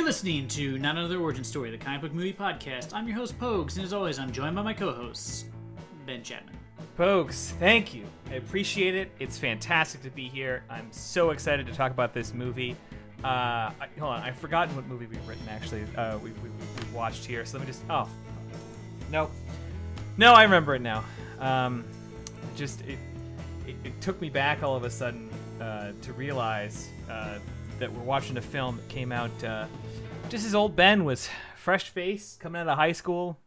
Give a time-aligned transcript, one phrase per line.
[0.00, 2.94] You're listening to Not Another Origin Story, the comic book movie podcast.
[2.94, 5.44] I'm your host, Pogues, and as always, I'm joined by my co hosts,
[6.06, 6.56] Ben Chapman.
[6.96, 8.06] Folks, thank you.
[8.30, 9.10] I appreciate it.
[9.18, 10.64] It's fantastic to be here.
[10.70, 12.76] I'm so excited to talk about this movie.
[13.22, 15.84] Uh, I, hold on, I've forgotten what movie we've written actually.
[15.94, 17.84] Uh, we, we, we watched here, so let me just.
[17.90, 18.08] Oh,
[19.12, 19.30] no,
[20.16, 21.04] no, I remember it now.
[21.40, 21.84] Um,
[22.24, 22.98] it just it,
[23.66, 25.28] it, it took me back all of a sudden
[25.60, 27.38] uh, to realize uh,
[27.80, 29.66] that we're watching a film that came out uh,
[30.28, 33.38] just as old Ben was fresh face coming out of high school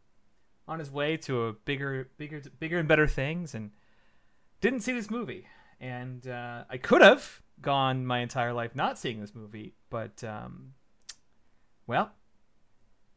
[0.68, 3.70] on his way to a bigger, bigger, bigger and better things, and
[4.60, 5.46] didn't see this movie.
[5.80, 10.72] And uh, I could have gone my entire life not seeing this movie, but um,
[11.86, 12.12] well,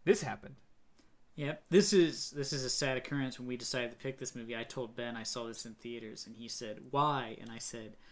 [0.06, 0.56] this happened.
[1.36, 3.40] Yep, this is this is a sad occurrence.
[3.40, 6.26] When we decided to pick this movie, I told Ben I saw this in theaters,
[6.26, 8.07] and he said, "Why?" And I said, "I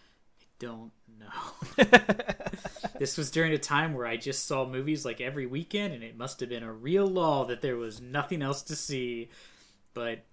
[0.60, 1.86] don't know."
[3.00, 6.18] this was during a time where I just saw movies like every weekend, and it
[6.18, 9.30] must have been a real law that there was nothing else to see.
[9.94, 10.26] But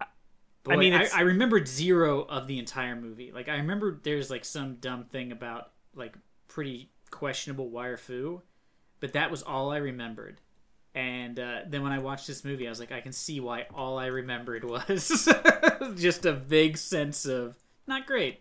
[0.64, 3.32] boy, I mean, I, I remembered zero of the entire movie.
[3.32, 6.16] Like I remember there's like some dumb thing about like
[6.48, 8.42] pretty questionable wire fu,
[9.00, 10.40] but that was all I remembered.
[10.94, 13.66] And uh, then when I watched this movie, I was like, I can see why
[13.72, 15.28] all I remembered was
[15.96, 18.40] just a vague sense of not great.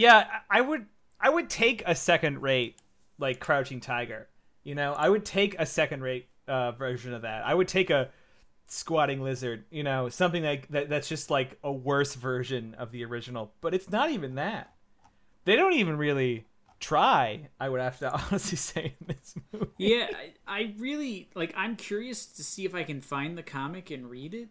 [0.00, 0.86] Yeah, I would
[1.20, 2.78] I would take a second rate
[3.18, 4.28] like Crouching Tiger.
[4.64, 7.44] You know, I would take a second rate uh, version of that.
[7.44, 8.08] I would take a
[8.66, 9.64] Squatting Lizard.
[9.70, 10.88] You know, something like that.
[10.88, 13.52] That's just like a worse version of the original.
[13.60, 14.72] But it's not even that.
[15.44, 16.46] They don't even really
[16.78, 17.50] try.
[17.60, 19.66] I would have to honestly say in this movie.
[19.76, 21.52] Yeah, I, I really like.
[21.54, 24.48] I'm curious to see if I can find the comic and read it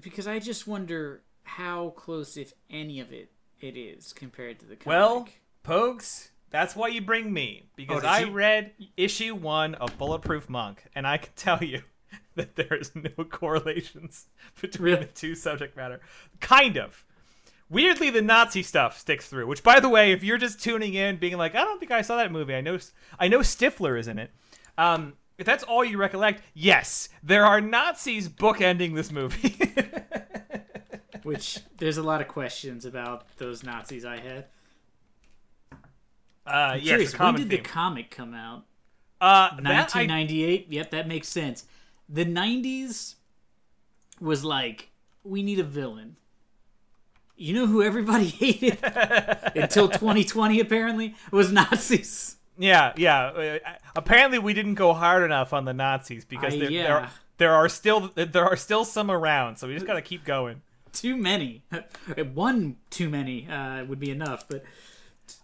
[0.00, 4.76] because I just wonder how close, if any of it, it is compared to the
[4.76, 4.86] comic.
[4.86, 5.28] Well,
[5.64, 10.48] Pogues, that's why you bring me because Oh, I you- read issue one of Bulletproof
[10.48, 11.82] Monk, and I can tell you
[12.34, 14.26] that there is no correlations
[14.60, 15.04] between Really?
[15.04, 16.00] the two subject matter.
[16.40, 17.04] Kind of.
[17.68, 19.46] Weirdly, the Nazi stuff sticks through.
[19.46, 22.02] Which, by the way, if you're just tuning in, being like, "I don't think I
[22.02, 22.78] saw that movie," I know,
[23.18, 24.32] I know Stifler is in it.
[24.76, 29.56] Um, if that's all you recollect, yes, there are Nazis bookending this movie.
[31.24, 34.46] which there's a lot of questions about those Nazis I had.
[36.46, 37.48] uh, yes, Curious, when did theme.
[37.48, 38.64] the comic come out?
[39.20, 40.66] uh, that I 1998.
[40.70, 41.64] Yep, that makes sense.
[42.08, 43.16] The 90s
[44.20, 44.90] was like,
[45.22, 46.16] we need a villain.
[47.36, 48.78] You know who everybody hated
[49.54, 52.36] until 2020 apparently was Nazis.
[52.58, 53.22] Yeah, yeah.
[53.26, 53.58] Uh,
[53.96, 56.82] apparently, we didn't go hard enough on the Nazis because I- there, yeah.
[56.82, 59.56] there, there are still there are still some around.
[59.56, 60.60] So we just gotta keep going.
[60.92, 61.62] Too many.
[62.34, 64.64] One too many uh, would be enough, but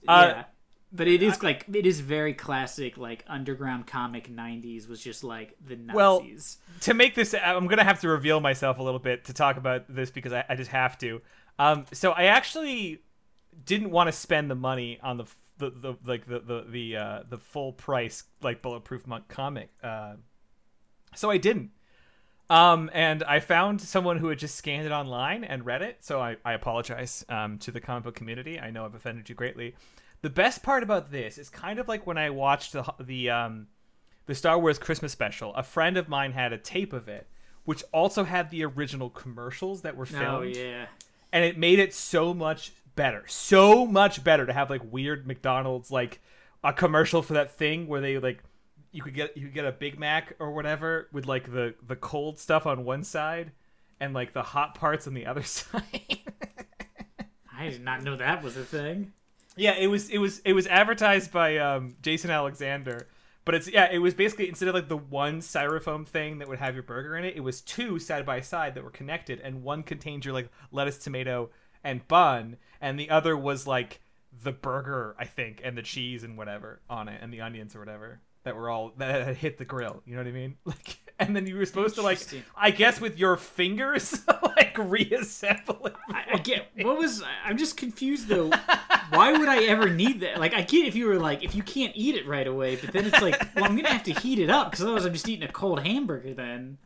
[0.07, 0.45] Uh, yeah.
[0.93, 5.57] But it is like it is very classic, like underground comic '90s was just like
[5.65, 6.59] the Well, Nazis.
[6.83, 9.85] To make this, I'm gonna have to reveal myself a little bit to talk about
[9.89, 11.21] this because I, I just have to.
[11.59, 13.03] Um, so I actually
[13.65, 15.25] didn't want to spend the money on the
[15.59, 19.71] the, the like the the the uh, the full price like bulletproof monk comic.
[19.83, 20.15] Uh,
[21.15, 21.71] so I didn't.
[22.49, 25.99] Um, and I found someone who had just scanned it online and read it.
[26.05, 28.61] So I, I apologize um, to the comic book community.
[28.61, 29.75] I know I've offended you greatly.
[30.23, 33.67] The best part about this is kind of like when I watched the the um,
[34.27, 35.55] the Star Wars Christmas special.
[35.55, 37.27] A friend of mine had a tape of it,
[37.65, 40.87] which also had the original commercials that were filmed Oh yeah.
[41.33, 45.91] and it made it so much better so much better to have like weird mcdonald's
[45.91, 46.19] like
[46.65, 48.43] a commercial for that thing where they like
[48.97, 51.97] you could get you could get a big mac or whatever with like the the
[51.97, 53.53] cold stuff on one side
[54.01, 56.21] and like the hot parts on the other side
[57.57, 59.13] I did not know that was a thing.
[59.55, 63.07] yeah it was it was it was advertised by um jason alexander
[63.45, 66.59] but it's yeah it was basically instead of like the one styrofoam thing that would
[66.59, 69.63] have your burger in it it was two side by side that were connected and
[69.63, 71.51] one contained your like lettuce tomato
[71.85, 74.01] and bun and the other was like
[74.43, 77.79] the burger i think and the cheese and whatever on it and the onions or
[77.79, 80.99] whatever that were all that had hit the grill you know what i mean like
[81.19, 82.19] and then you were supposed to like
[82.57, 84.21] i guess with your fingers
[84.57, 88.51] like reassemble it I, I get what was I'm just confused though.
[89.11, 90.39] Why would I ever need that?
[90.39, 92.93] Like I get if you were like if you can't eat it right away, but
[92.93, 95.29] then it's like, well, I'm gonna have to heat it up because otherwise I'm just
[95.29, 96.79] eating a cold hamburger then.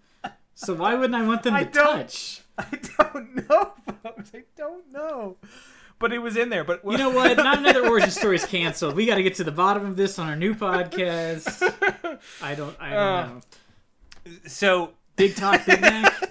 [0.55, 2.43] So why wouldn't I want them to I don't- touch?
[2.59, 2.67] I
[2.99, 3.73] don't know,
[4.03, 4.31] folks.
[4.35, 5.37] I don't know.
[6.01, 6.65] But it was in there.
[6.65, 7.37] But You know what?
[7.37, 8.97] Not another origin story is canceled.
[8.97, 11.63] We got to get to the bottom of this on our new podcast.
[12.43, 12.75] I don't.
[12.81, 13.41] I don't Uh, know.
[14.47, 16.15] so Big talk, Big Mac.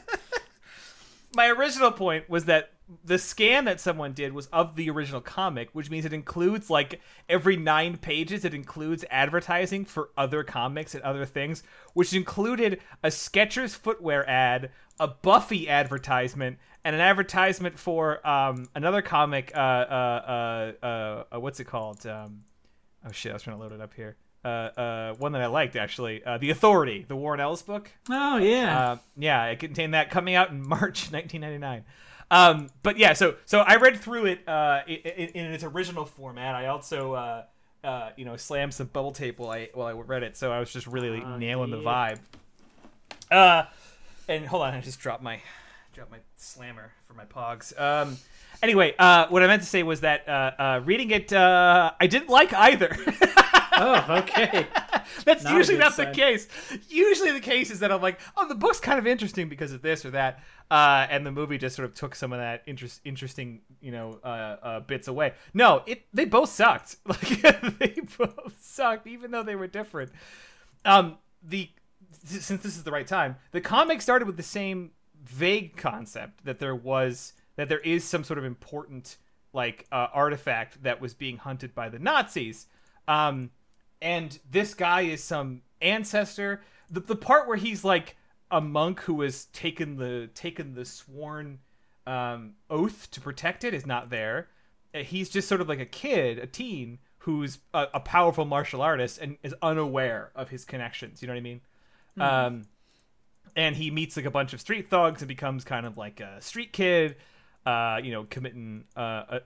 [1.36, 2.72] my original point was that
[3.04, 7.00] the scan that someone did was of the original comic, which means it includes like
[7.28, 11.62] every nine pages, it includes advertising for other comics and other things,
[11.94, 19.02] which included a Skechers footwear ad, a Buffy advertisement, and an advertisement for um, another
[19.02, 19.52] comic.
[19.54, 22.06] Uh, uh, uh, uh, uh, what's it called?
[22.08, 22.44] Um,
[23.06, 24.16] oh shit, I was trying to load it up here.
[24.44, 27.92] Uh, uh, one that I liked actually, uh, The Authority, the Warren Ellis book.
[28.10, 28.80] Oh yeah.
[28.80, 31.84] Uh, yeah, it contained that coming out in March 1999.
[32.32, 36.56] Um, but yeah, so so I read through it uh, in, in its original format.
[36.56, 37.44] I also uh,
[37.84, 40.60] uh, you know slammed some bubble tape while I while I read it, so I
[40.60, 42.20] was just really Oh, nailing the vibe.
[43.32, 43.64] Uh,
[44.28, 45.42] and hold on, I just dropped my
[45.94, 47.78] dropped my slammer for my pogs.
[47.80, 48.18] Um,
[48.62, 52.08] anyway, uh, what I meant to say was that uh, uh, reading it, uh, I
[52.08, 52.96] didn't like either.
[53.80, 54.68] oh okay.
[55.26, 56.48] That's Not usually not the case.
[56.88, 59.82] Usually the case is that I'm like, oh, the book's kind of interesting because of
[59.82, 63.02] this or that, uh, and the movie just sort of took some of that interest,
[63.04, 65.34] interesting, you know, uh, uh, bits away.
[65.54, 66.98] No, it they both sucked.
[67.06, 70.12] Like they both sucked, even though they were different.
[70.86, 71.70] Um, the
[72.24, 74.92] since this is the right time, the comic started with the same
[75.24, 79.18] vague concept that there was that there is some sort of important
[79.54, 82.68] like uh, artifact that was being hunted by the Nazis.
[83.08, 83.50] Um,
[84.02, 86.62] and this guy is some ancestor.
[86.90, 88.16] The, the part where he's like
[88.52, 91.60] a monk who has taken the taken the sworn
[92.08, 94.48] um, oath to protect it is not there.
[94.94, 98.82] Uh, He's just sort of like a kid, a teen who's a, a powerful martial
[98.82, 101.22] artist and is unaware of his connections.
[101.22, 101.62] You know what I mean?
[102.20, 102.68] Um,
[103.56, 106.42] and he meets like a bunch of street thugs and becomes kind of like a
[106.42, 107.18] street kid,
[107.66, 109.40] uh, you know, committing uh,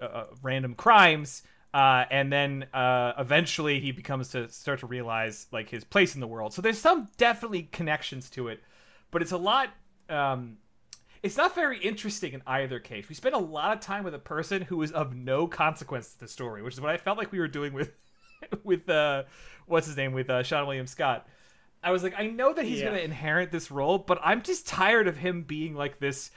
[0.00, 1.42] uh, random crimes.
[1.72, 6.20] Uh, and then uh, eventually he becomes to start to realize like his place in
[6.20, 6.52] the world.
[6.52, 8.60] So there's some definitely connections to it,
[9.12, 9.68] but it's a lot.
[10.08, 10.58] Um,
[11.22, 13.08] it's not very interesting in either case.
[13.08, 16.20] We spend a lot of time with a person who is of no consequence to
[16.20, 17.92] the story, which is what I felt like we were doing with
[18.64, 19.24] with uh,
[19.66, 21.26] what's his name with uh, Seann William Scott.
[21.82, 22.86] I was like, I know that he's Yeah.
[22.86, 26.30] going to inherit this role, but I'm just tired of him being like this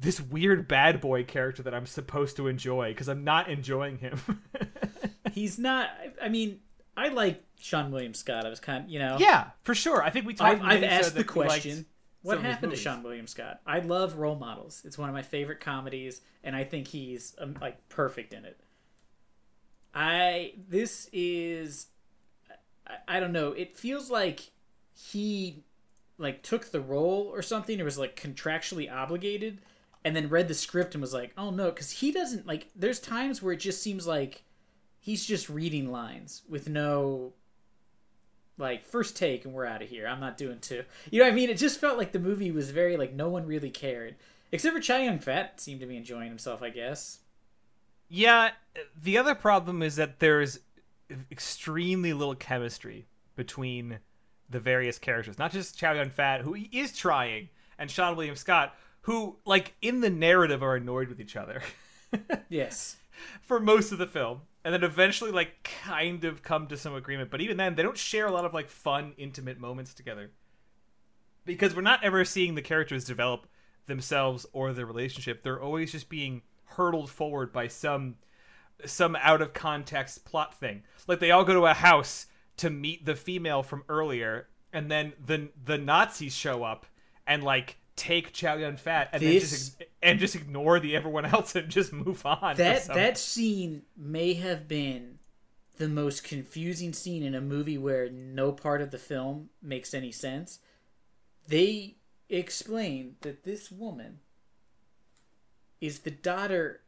[0.00, 4.20] this weird bad boy character that I'm supposed to enjoy because I'm not enjoying him.
[5.32, 5.90] He's not.
[6.20, 6.60] I mean,
[6.96, 8.46] I like Seann William Scott.
[8.46, 9.16] I was kind of you know.
[9.18, 10.02] yeah, for sure.
[10.02, 10.62] I think we talked.
[10.62, 11.86] I've, I've asked the that we liked question.
[12.22, 12.78] What happened to.
[12.78, 13.60] Seann William Scott?
[13.66, 14.82] I love Role Models.
[14.84, 18.60] It's one of my favorite comedies, and I think he's um, like perfect in it.
[19.94, 21.86] I this is
[22.86, 23.52] I, I don't know.
[23.52, 24.50] It feels like
[24.94, 25.64] he
[26.18, 29.60] like took the role or something, or was like contractually obligated,
[30.04, 32.68] and then read the script and was like, "Oh no," because he doesn't like.
[32.74, 34.44] There's times where it just seems like
[34.98, 37.32] he's just reading lines with no
[38.60, 40.06] like first take and we're out of here.
[40.06, 40.84] I'm not doing two.
[41.10, 41.50] You know what I mean?
[41.50, 44.16] It just felt like the movie was very like no one really cared.
[44.52, 47.20] Except for Chow Yun Fat seemed to be enjoying himself, I guess.
[48.08, 48.50] Yeah,
[49.00, 50.58] the other problem is that there's
[51.30, 54.00] extremely little chemistry between
[54.48, 55.38] the various characters.
[55.38, 57.48] Not just Chow Yun Fat, who he is trying,
[57.78, 61.62] and Seann William Scott, who, like, in the narrative are annoyed with each other
[62.48, 62.96] Yes.
[63.42, 64.42] for most of the film.
[64.64, 67.30] And then eventually, like, kind of come to some agreement.
[67.30, 70.30] But even then, they don't share a lot of, like, fun, intimate moments together.
[71.46, 73.46] Because we're not ever seeing the characters develop
[73.86, 75.42] themselves or their relationship.
[75.42, 78.16] They're always just being hurtled forward by some
[78.86, 80.82] some out of context plot thing.
[81.06, 82.26] Like they all go to a house
[82.58, 86.86] to meet the female from earlier, and then the the Nazis show up
[87.26, 91.26] and like take Chow Yun Fat and then This- just and just ignore the everyone
[91.26, 92.56] else and just move on.
[92.56, 95.18] That that scene may have been
[95.76, 100.12] the most confusing scene in a movie where no part of the film makes any
[100.12, 100.60] sense.
[101.46, 101.96] They
[102.28, 104.20] explain that this woman
[105.80, 106.82] is the daughter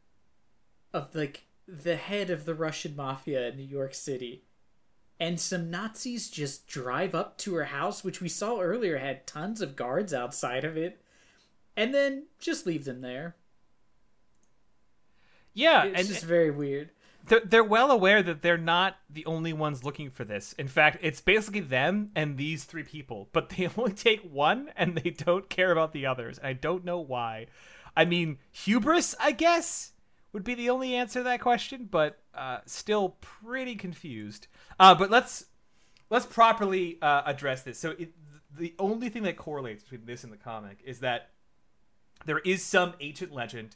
[0.93, 4.43] of like the head of the Russian mafia in New York City.
[5.19, 9.61] And some Nazis just drive up to her house, which we saw earlier had tons
[9.61, 11.01] of guards outside of it,
[11.75, 13.35] and then just leave them there.
[15.53, 16.89] yeah, It's and just very weird.
[17.27, 20.53] they're, they're well aware that they're not the only ones looking for this.
[20.53, 24.97] In fact, it's basically them and these three people, but they only take one and
[24.97, 26.37] they don't care about the others.
[26.37, 27.47] And I don't know why.
[27.95, 29.91] I mean, hubris, I guess,
[30.33, 34.47] would be the only answer to that question, but uh, still pretty confused.
[34.79, 35.45] Uh, but let's
[36.09, 37.77] let's properly uh, address this.
[37.77, 38.13] So it,
[38.57, 41.29] the only thing that correlates between this and the comic is that
[42.25, 43.75] there is some ancient legend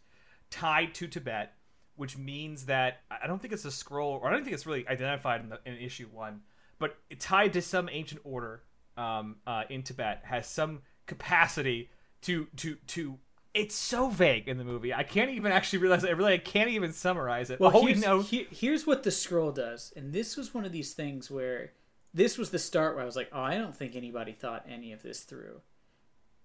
[0.50, 1.54] tied to Tibet,
[1.96, 4.88] which means that I don't think it's a scroll, or I don't think it's really
[4.88, 6.42] identified in, the, in issue one,
[6.80, 8.64] but it tied to some ancient order
[8.98, 11.90] um, uh, in Tibet has some capacity
[12.22, 13.18] to to to
[13.54, 14.94] it's so vague in the movie.
[14.94, 16.04] I can't even actually realize.
[16.04, 16.10] It.
[16.10, 17.60] I really I can't even summarize it.
[17.60, 18.22] Well, All we here's, know.
[18.22, 21.72] he- here's what the scroll does, and this was one of these things where
[22.14, 24.92] this was the start where I was like, oh, I don't think anybody thought any
[24.92, 25.62] of this through.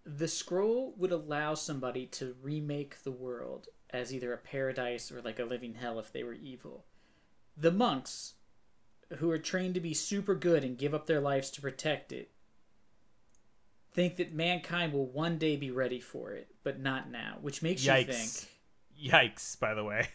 [0.04, 5.38] The scroll would allow somebody to remake the world as either a paradise or like
[5.38, 6.86] a living hell if they were evil.
[7.56, 8.34] The monks,
[9.18, 12.30] who are trained to be super good and give up their lives to protect it,
[13.92, 17.84] think that mankind will one day be ready for it, but not now, which makes
[17.84, 18.08] you think.
[18.08, 18.46] Yikes!
[18.98, 19.60] Yikes!
[19.60, 20.08] By the way,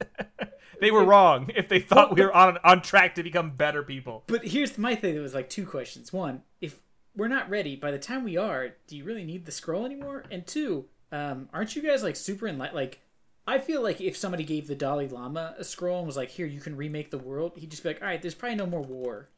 [0.80, 4.22] they were wrong if they thought we were on on track to become better people.
[4.26, 5.16] But here's my thing.
[5.16, 6.12] It was like two questions.
[6.12, 6.80] One, if
[7.16, 10.24] we're not ready, by the time we are, do you really need the scroll anymore?
[10.30, 12.76] And two, um, aren't you guys like super enlightened?
[12.76, 13.00] Like,
[13.46, 16.46] I feel like if somebody gave the Dalai Lama a scroll and was like, "Here,
[16.46, 18.80] you can remake the world," he'd just be like, "All right, there's probably no more
[18.82, 19.28] war."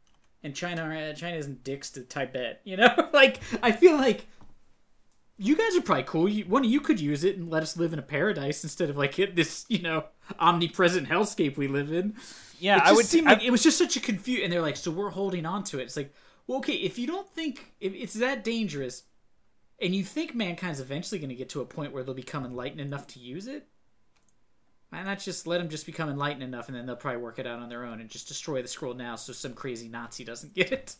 [0.43, 2.95] And China, uh, China isn't dicks to Tibet, you know.
[3.13, 4.27] like, I feel like
[5.39, 6.29] you guys are probably cool.
[6.29, 8.89] You, one of you could use it and let us live in a paradise instead
[8.89, 10.05] of like this, you know,
[10.41, 12.15] omnipresent hellscape we live in.
[12.59, 13.05] Yeah, It I would.
[13.05, 14.45] seem I- like it was just such a confusion.
[14.45, 15.83] And they're like, so we're holding on to it.
[15.83, 16.15] It's like,
[16.47, 19.05] well, okay, if you don't think if it's that dangerous,
[19.81, 22.81] and you think mankind's eventually going to get to a point where they'll become enlightened
[22.81, 23.67] enough to use it,
[24.91, 27.47] why not just let them just become enlightened enough, and then they'll probably work it
[27.47, 30.55] out on their own and just destroy the scroll now, so some crazy Nazi doesn't
[30.55, 30.95] get it.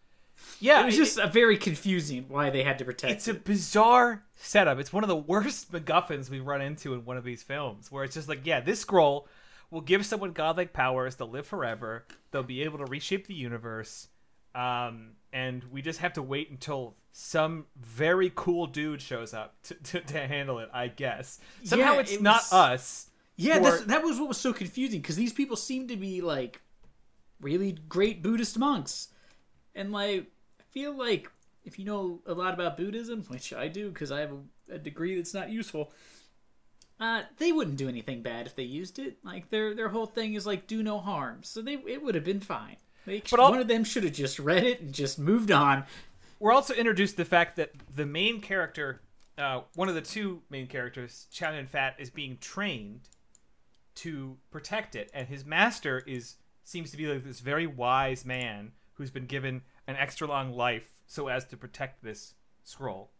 [0.60, 3.34] yeah, It was it- just a very confusing why they had to protect it's a
[3.34, 4.78] bizarre setup.
[4.78, 8.04] It's one of the worst MacGuffins we run into in one of these films, where
[8.04, 9.28] it's just like, yeah, this scroll
[9.70, 11.14] will give someone godlike powers.
[11.14, 12.04] They'll live forever.
[12.32, 14.08] They'll be able to reshape the universe.
[14.54, 19.74] Um, and we just have to wait until some very cool dude shows up to,
[19.74, 20.68] to, to handle it.
[20.72, 23.06] I guess somehow Yeah, it's it not was- us.
[23.36, 26.60] Yeah, that's, that was what was so confusing because these people seem to be like
[27.40, 29.08] really great Buddhist monks,
[29.74, 30.26] and like
[30.60, 31.30] I feel like
[31.64, 34.78] if you know a lot about Buddhism, which I do because I have a, a
[34.78, 35.90] degree that's not useful,
[36.98, 39.16] uh, they wouldn't do anything bad if they used it.
[39.24, 42.24] Like their their whole thing is like do no harm, so they it would have
[42.24, 42.76] been fine.
[43.06, 45.84] They, But one of them should have just read it and just moved on.
[46.38, 49.00] We're also introduced to the fact that the main character,
[49.36, 53.08] uh, one of the two main characters, Chow Fat, is being trained
[53.96, 58.72] to protect it, and his master is seems to be like this very wise man
[58.94, 63.10] who's been given an extra long life so as to protect this scroll.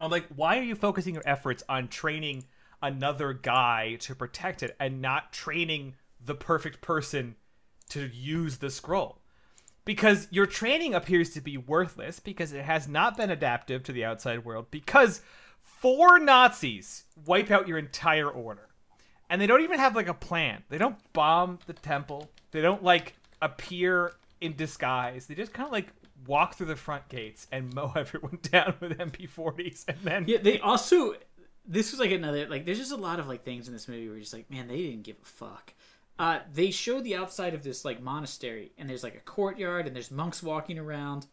[0.00, 2.44] I'm like, why are you focusing your efforts on training
[2.82, 5.94] another guy to protect it and not training
[6.24, 7.36] the perfect person
[7.90, 9.18] to use the scroll?
[9.84, 14.04] because your training appears to be worthless because it has not been adaptive to the
[14.04, 15.22] outside world because
[15.60, 18.68] four Nazis wipe out your entire order.
[19.28, 20.62] And they don't even have like a plan.
[20.68, 22.30] They don't bomb the temple.
[22.50, 25.26] They don't like appear in disguise.
[25.26, 25.88] They just kind of like
[26.26, 30.60] walk through the front gates and mow everyone down with MP40s and then Yeah, they
[30.60, 31.14] also.
[31.64, 32.66] This was like another like.
[32.66, 34.68] There's just a lot of like things in this movie where you're just like, man,
[34.68, 35.72] they didn't give a fuck.
[36.18, 39.96] Uh, they show the outside of this like monastery, and there's like a courtyard, and
[39.96, 41.26] there's monks walking around,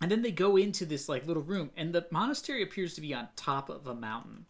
[0.00, 3.14] and then they go into this like little room, and the monastery appears to be
[3.14, 4.46] on top of a mountain.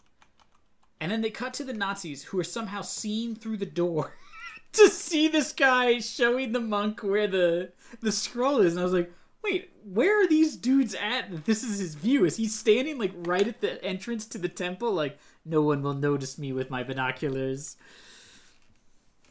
[1.00, 4.14] And then they cut to the Nazis, who are somehow seen through the door
[4.72, 8.92] to see this guy showing the monk where the the scroll is, and I was
[8.92, 11.44] like, wait, where are these dudes at?
[11.44, 12.24] This is his view.
[12.24, 14.92] Is he standing like right at the entrance to the temple?
[14.92, 17.76] Like no one will notice me with my binoculars.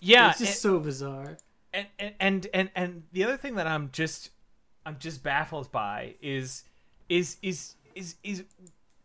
[0.01, 1.37] Yeah, it's just and- so bizarre.
[1.73, 4.31] and, and and and and the other thing that I'm just
[4.85, 6.63] I'm just baffled by is
[7.07, 8.43] is is is is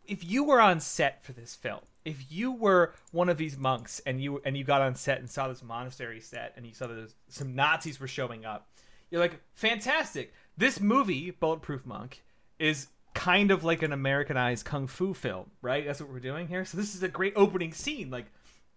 [0.05, 4.01] if you were on set for this film, if you were one of these monks
[4.05, 6.87] and you and you got on set and saw this monastery set and you saw
[6.87, 8.67] that some Nazis were showing up,
[9.11, 10.33] you're like, fantastic.
[10.57, 12.23] This movie, Bulletproof Monk,
[12.57, 15.85] is kind of like an Americanized kung fu film, right?
[15.85, 16.65] That's what we're doing here.
[16.65, 18.09] So this is a great opening scene.
[18.09, 18.25] Like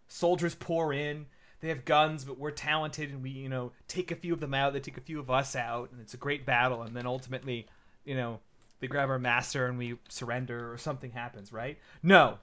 [0.09, 1.27] soldiers pour in
[1.61, 4.55] they have guns but we're talented and we you know take a few of them
[4.55, 7.07] out they take a few of us out and it's a great battle and then
[7.07, 7.67] ultimately
[8.05, 8.41] you know
[8.81, 11.79] they grab our master and we surrender or something happens right?
[12.03, 12.39] No.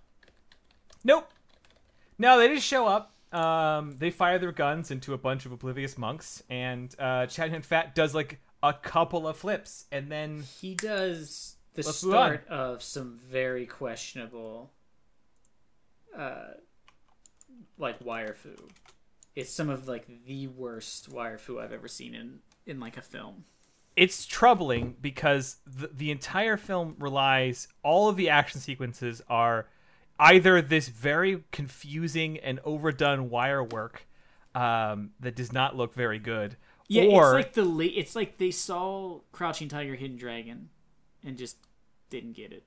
[1.04, 1.30] Nope.
[2.18, 3.14] No they just show up.
[3.34, 7.62] Um, they fire their guns into a bunch of oblivious monks and uh, Chow Yun
[7.62, 12.82] Fat does like a couple of flips and then He does the Let's start of
[12.82, 14.72] some very questionable,
[16.18, 16.54] uh,
[17.78, 18.56] like wire fu.
[19.38, 23.02] It's some of like the worst wire fu I've ever seen in in like a
[23.02, 23.46] film.
[23.96, 29.68] it's troubling because the, the entire film relies all of the action sequences are
[30.20, 34.08] either this very confusing and overdone wire work
[34.56, 37.94] um, that does not look very good Yeah, or it's like the late.
[37.96, 40.70] It's like they saw Crouching Tiger, Hidden Dragon,
[41.24, 41.58] and just
[42.10, 42.64] didn't get it.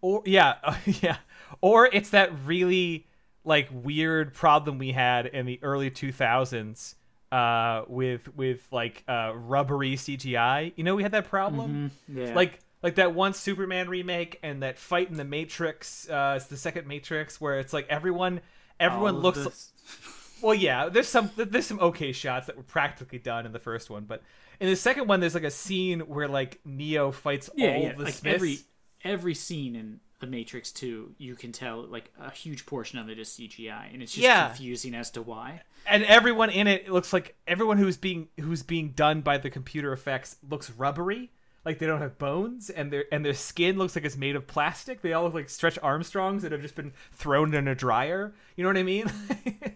[0.00, 0.56] or yeah,
[1.02, 1.16] yeah,
[1.60, 3.06] or it's that really
[3.44, 6.94] like weird problem we had in the early 2000s
[7.30, 10.72] uh with with like uh rubbery CGI.
[10.76, 11.92] You know, we had that problem.
[12.08, 12.18] Mm-hmm.
[12.18, 12.34] Yeah.
[12.34, 16.56] Like like that one Superman remake and that fight in the Matrix, uh it's the
[16.56, 18.40] second Matrix where it's like everyone
[18.78, 19.72] everyone All looks
[20.42, 23.88] well, yeah, there's some there's some okay shots that were practically done in the first
[23.88, 24.22] one, but
[24.60, 27.92] in the second one, there's like a scene where like Neo fights yeah, all yeah.
[27.94, 28.34] the Like Smiths.
[28.34, 28.58] every
[29.04, 33.18] every scene in the Matrix 2, you can tell like a huge portion of it
[33.18, 34.46] is CGI, and it's just Yeah.
[34.48, 35.60] confusing as to why.
[35.86, 39.50] and everyone in it, it looks like everyone who's being who's being done by the
[39.50, 41.30] computer effects looks rubbery.
[41.64, 44.46] Like they don't have bones, and their and their skin looks like it's made of
[44.46, 45.00] plastic.
[45.02, 48.32] They all look like Stretch Armstrongs that have just been thrown in a dryer.
[48.56, 49.10] You know what I mean?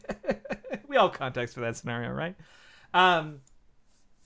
[0.89, 2.35] we all context for that scenario, right?
[2.95, 3.41] Um,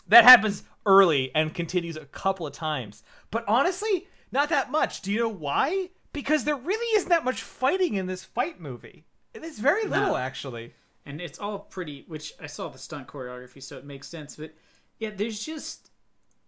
[0.08, 5.02] that happens early and continues a couple of times, but honestly, not that much.
[5.02, 5.90] Do you know why?
[6.12, 9.04] Because there really isn't that much fighting in this fight movie.
[9.34, 10.16] It's very little, No.
[10.16, 10.74] actually.
[11.06, 14.52] and it's all pretty which i saw the stunt choreography so it makes sense but
[14.98, 15.90] yeah there's just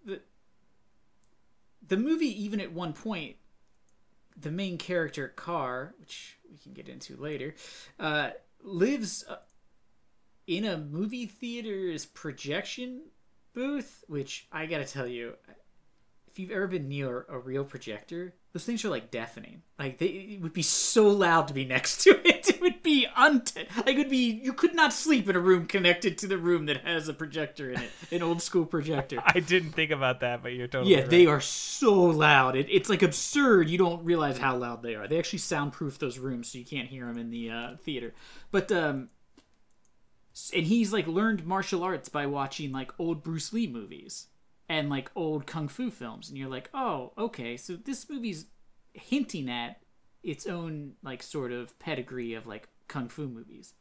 [0.05, 0.21] the
[1.89, 3.37] the movie even at one point
[4.39, 7.55] the main character car which we can get into later
[7.99, 8.31] uh
[8.63, 9.37] lives uh,
[10.47, 13.01] in a movie theater's projection
[13.55, 15.33] booth which i gotta tell you
[16.29, 19.63] if you've ever been near a real projector, those things are like deafening.
[19.79, 22.49] Like they it would be so loud to be next to it.
[22.53, 25.67] It would be unt like it would be you could not sleep in a room
[25.67, 29.17] connected to the room that has a projector in it, an old school projector.
[29.27, 31.11] I didn't think about that, but you're totally Yeah, right.
[31.11, 32.55] they are so loud.
[32.55, 33.69] It, it's like absurd.
[33.69, 35.09] You don't realize how loud they are.
[35.09, 38.15] They actually soundproof those rooms so you can't hear them in the uh, theater.
[38.53, 39.09] But um,
[40.55, 44.27] and he's like learned martial arts by watching like old Bruce Lee movies
[44.69, 48.47] and like old kung fu films, and you're like, oh, okay, so this movie's
[48.95, 49.81] hinting at
[50.23, 53.75] its own like sort of pedigree of like kung fu movies.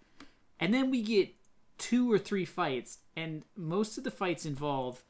[0.60, 1.34] And then we get
[1.78, 5.04] two or three fights, and most of the fights involve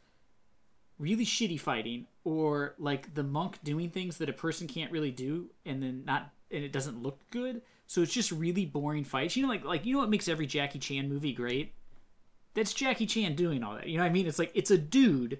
[1.01, 5.49] really shitty fighting or like the monk doing things that a person can't really do
[5.65, 7.61] and then not and it doesn't look good.
[7.87, 9.35] So it's just really boring fights.
[9.35, 11.73] You know like like you know what makes every jackie chan movie great?
[12.53, 13.87] That's jackie chan doing all that.
[13.87, 14.27] You know what i mean?
[14.27, 15.39] It's like it's a dude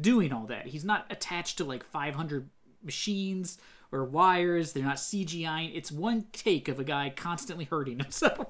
[0.00, 2.48] doing all that he's not attached to like 500
[2.82, 3.58] machines
[3.92, 8.48] or wires they're not cgi it's one take of a guy constantly hurting himself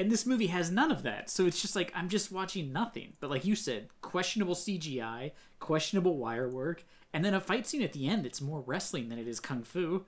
[0.00, 1.28] and this movie has none of that.
[1.28, 3.14] So it's just like I'm just watching nothing.
[3.20, 7.92] But like you said, questionable CGI, questionable wire work, and then a fight scene at
[7.92, 10.06] the end that's more wrestling than it is kung fu.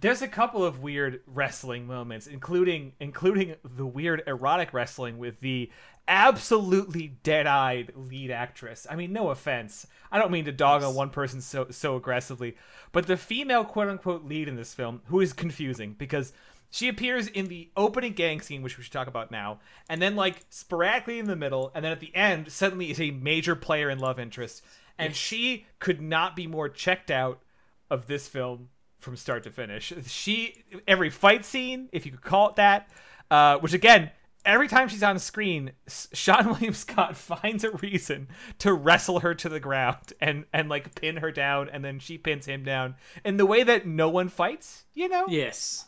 [0.00, 5.70] There's a couple of weird wrestling moments, including including the weird erotic wrestling with the
[6.08, 8.86] absolutely dead-eyed lead actress.
[8.88, 9.86] I mean, no offense.
[10.12, 12.56] I don't mean to dog on one person so so aggressively,
[12.92, 16.32] but the female quote-unquote lead in this film, who is confusing because
[16.70, 20.14] she appears in the opening gang scene, which we should talk about now, and then
[20.14, 23.88] like sporadically in the middle, and then at the end, suddenly is a major player
[23.88, 24.62] and love interest.
[24.98, 27.42] And she could not be more checked out
[27.90, 28.70] of this film
[29.06, 29.92] from start to finish.
[30.06, 32.90] She every fight scene, if you could call it that,
[33.30, 34.10] uh, which again,
[34.44, 35.70] every time she's on screen,
[36.12, 41.00] Sean William Scott finds a reason to wrestle her to the ground and and like
[41.00, 44.28] pin her down, and then she pins him down in the way that no one
[44.28, 44.84] fights.
[44.92, 45.86] You know, Yes.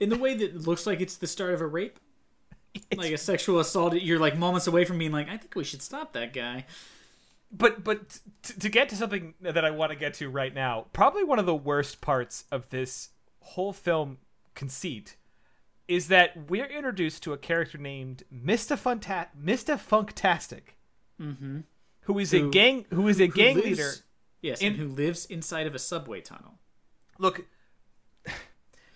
[0.00, 1.98] In the way that looks like it's the start of a rape.
[2.96, 5.80] Like a sexual assault, you're like moments away from being like, I think we should
[5.80, 6.66] stop that guy.
[7.56, 10.86] But but t- to get to something that I want to get to right now,
[10.92, 14.18] probably one of the worst parts of this whole film
[14.54, 15.16] conceit
[15.86, 18.76] is that we're introduced to a character named Mr.
[18.76, 19.76] Funta- Mr.
[19.78, 20.74] Funktastic,
[21.20, 21.60] mm-hmm.
[22.02, 23.90] who is a gang who is a Who gang lives- leader.
[24.42, 26.58] Yes, in- and who lives inside of a subway tunnel.
[27.18, 27.46] Look,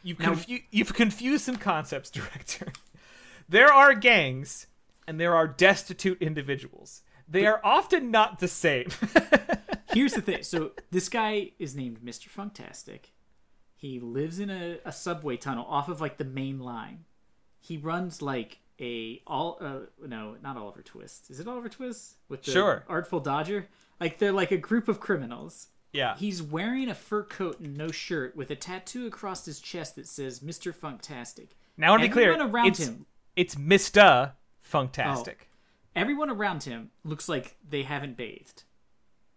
[0.03, 2.73] you've Now- confu- you've confused some concepts, director.
[3.49, 4.67] there are gangs
[5.07, 7.03] and there are destitute individuals.
[7.29, 8.89] They are often not the same.
[9.93, 10.43] Here's the thing.
[10.43, 12.29] So this guy is named Mr.
[12.29, 13.11] Funktastic.
[13.75, 17.05] He lives in a, a subway tunnel off of like the main line.
[17.61, 21.31] He runs like a all uh, no, not Oliver Twist.
[21.31, 22.85] Is it Oliver Twist with the Sure.
[22.89, 23.69] Artful Dodger?
[24.01, 25.69] Like they're like a group of criminals.
[25.93, 26.17] yeah.
[26.17, 30.07] He's wearing a fur coat and no shirt with a tattoo across his chest that
[30.07, 30.73] says Mr.
[30.75, 31.49] Funktastic.
[31.77, 32.33] Now, I want to be clear.
[32.41, 34.33] Around it's, him- it's Mr.
[34.71, 35.48] Funktastic.
[35.97, 38.65] Everyone around him looks like they haven't bathed.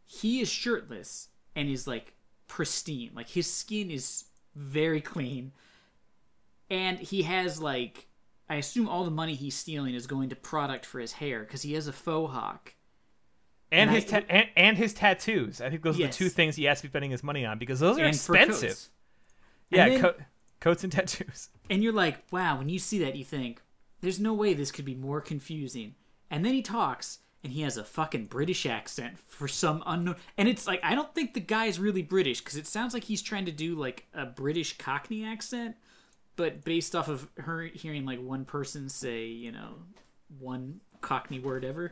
[0.06, 2.14] He is shirtless and is like
[2.48, 3.12] pristine.
[3.16, 5.52] Like his skin is very clean.
[6.70, 8.08] And he has like
[8.50, 11.62] I assume all the money he's stealing is going to product for his hair because
[11.62, 12.74] he has a faux hawk.
[13.72, 15.62] and, And his ta- and, and his tattoos.
[15.62, 17.58] I think those are the two things he has to be spending his money on
[17.60, 18.90] because those are and expensive.
[19.70, 20.16] Yeah, then- co-
[20.60, 21.48] coats and tattoos.
[21.70, 23.62] and you're like, wow, when you see that, you think,
[24.02, 25.96] there's no way this could be more confusing.
[26.32, 30.16] And then he talks, and he has a fucking British accent for some unknown.
[30.38, 33.22] And it's like, I don't think the guy's really British, because it sounds like he's
[33.22, 35.76] trying to do like a British Cockney accent,
[36.38, 39.76] but based off of her hearing like one person say, you know,
[40.40, 41.92] one Cockney word ever.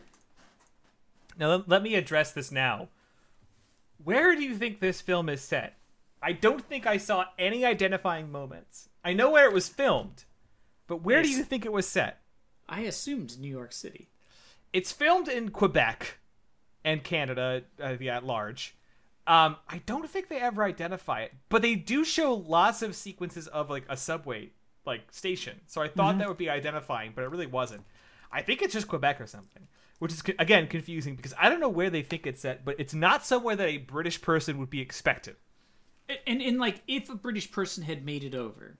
[1.38, 2.88] Now let, me address this now.
[4.04, 5.76] Where do you think this film is set?
[6.22, 8.90] I don't think I saw any identifying moments.
[9.04, 10.24] I know where it was filmed,
[10.88, 12.22] but where do you think it was set?
[12.68, 14.10] I assumed New York City.
[14.74, 16.20] It's filmed in Quebec
[16.84, 18.76] and Canada uh, yeah, at large.
[19.28, 23.48] Um, I don't think they ever identify it, but they do show lots of sequences
[23.48, 24.50] of like a subway
[24.86, 25.62] like station.
[25.68, 27.84] So I thought that would be identifying, but it really wasn't.
[28.32, 29.68] I think it's just Quebec or something,
[30.00, 32.94] which is again confusing because I don't know where they think it's set, but it's
[32.94, 35.36] not somewhere that a British person would be expected.
[36.26, 38.80] And and like if a British person had made it over,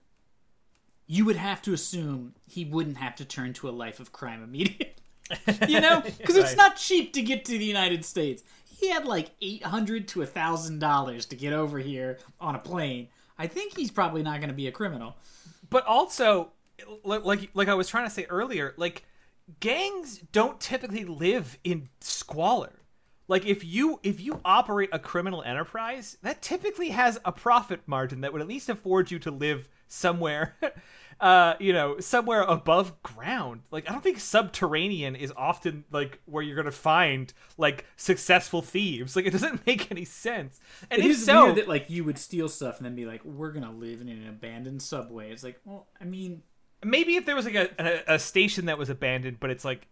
[1.06, 4.42] you would have to assume he wouldn't have to turn to a life of crime
[4.42, 4.94] immediately.
[5.68, 8.42] You know, because it's not cheap to get to the United States.
[8.64, 12.58] He had like eight hundred to a thousand dollars to get over here on a
[12.58, 13.08] plane.
[13.38, 15.16] I think he's probably not going to be a criminal.
[15.68, 16.50] but also
[17.04, 19.04] like like I was trying to say earlier, like
[19.60, 22.72] gangs don't typically live in squalor.
[23.28, 28.22] Like if you if you operate a criminal enterprise, that typically has a profit margin
[28.22, 30.56] that would at least afford you to live somewhere
[31.20, 33.60] uh you know somewhere above ground.
[33.70, 39.16] Like i don't think subterranean is often like where you're gonna find like successful thieves.
[39.16, 40.60] Like it doesn't make any sense.
[40.90, 43.06] And It if is so weird that like you would steal stuff and then be
[43.06, 46.42] like, "We're gonna live in an abandoned subway." It's like, well, I mean,
[46.84, 49.86] maybe if there was like a, a, a station that was abandoned but it's like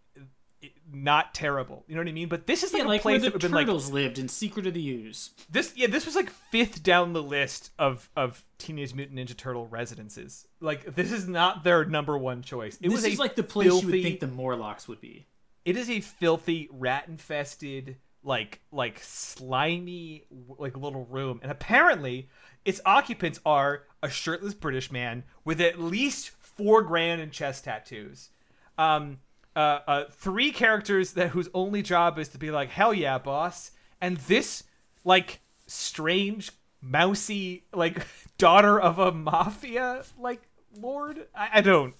[0.91, 1.83] not terrible.
[1.87, 2.29] You know what i mean?
[2.29, 3.65] But this is like yeah, a like where place the that would have been like
[3.67, 5.31] turtles lived in Secret of the Ooze.
[5.49, 9.67] this yeah this was like fifth down the list of of teenage mutant ninja turtle
[9.67, 10.47] residences.
[10.59, 12.75] Like this is not their number one choice.
[12.75, 15.27] It This was is like the place you would think the Morlocks would be.
[15.65, 20.25] it is a filthy rat infested like like slimy
[20.57, 21.39] like little room.
[21.41, 22.29] And apparently
[22.65, 28.29] its occupants are a shirtless british man with at least four grand in chest tattoos.
[28.77, 29.19] Um
[29.59, 33.71] uh, uh three characters that whose only job is to be like hell yeah boss.
[33.99, 34.63] And this
[35.03, 38.05] like strange mousy like
[38.37, 40.41] daughter of a mafia like
[40.79, 41.27] lord?
[41.35, 41.93] I, I don't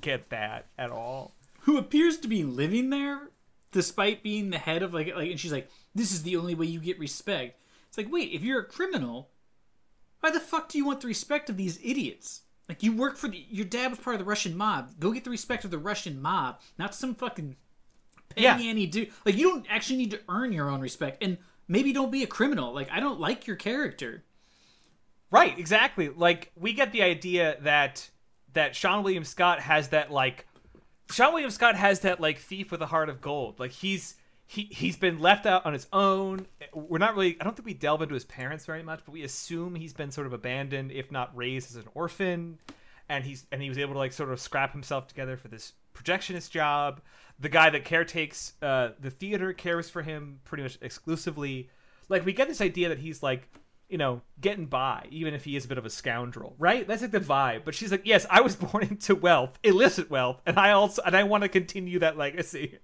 [0.00, 1.32] get that at all.
[1.60, 3.30] Who appears to be living there
[3.72, 6.66] despite being the head of like like and she's like this is the only way
[6.66, 7.58] you get respect.
[7.88, 9.30] It's like wait if you're a criminal
[10.20, 13.28] why the fuck do you want the respect of these idiots like you work for
[13.28, 15.78] the your dad was part of the russian mob go get the respect of the
[15.78, 17.56] russian mob not some fucking
[18.36, 18.54] Yeah.
[18.54, 21.92] petty any dude like you don't actually need to earn your own respect and maybe
[21.92, 24.24] don't be a criminal like i don't like your character
[25.30, 26.10] Right, exactly.
[26.10, 28.08] Like we get the idea that
[28.52, 30.46] that Seann William Scott has that like
[31.08, 33.58] Seann William Scott has that like thief with a heart of gold.
[33.58, 34.14] Like he's
[34.46, 36.46] he he's been left out on his own.
[36.72, 39.22] We're not really I don't think we delve into his parents very much, but we
[39.22, 42.58] assume he's been sort of abandoned if not raised as an orphan
[43.08, 45.72] and he's and he was able to like sort of scrap himself together for this
[45.94, 47.00] projectionist job.
[47.38, 51.70] The guy that caretakes uh, the theater cares for him pretty much exclusively.
[52.08, 53.48] Like we get this idea that he's like,
[53.88, 56.86] you know, getting by, even if he is a bit of a scoundrel, right?
[56.86, 57.62] That's like the vibe.
[57.64, 61.16] But she's like, yes, I was born into wealth, illicit wealth, and I also and
[61.16, 62.78] I want to continue that legacy.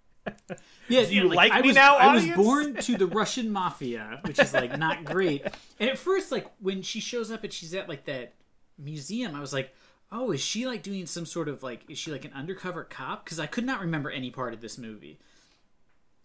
[0.88, 4.20] Yeah, you yeah, like I me was, now, I was born to the Russian mafia,
[4.24, 5.44] which is like not great.
[5.78, 8.34] And at first, like when she shows up and she's at like that
[8.78, 9.74] museum, I was like,
[10.10, 11.82] "Oh, is she like doing some sort of like?
[11.88, 14.78] Is she like an undercover cop?" Because I could not remember any part of this
[14.78, 15.18] movie.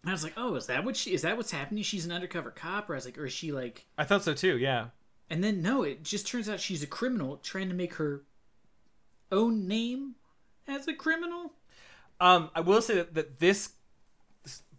[0.02, 1.14] And I was like, "Oh, is that what she?
[1.14, 1.84] Is that what's happening?
[1.84, 4.34] She's an undercover cop?" Or I was like, "Or is she like?" I thought so
[4.34, 4.58] too.
[4.58, 4.88] Yeah.
[5.30, 8.24] And then no, it just turns out she's a criminal trying to make her
[9.32, 10.16] own name
[10.68, 11.54] as a criminal.
[12.20, 13.72] Um, I will say that, that this-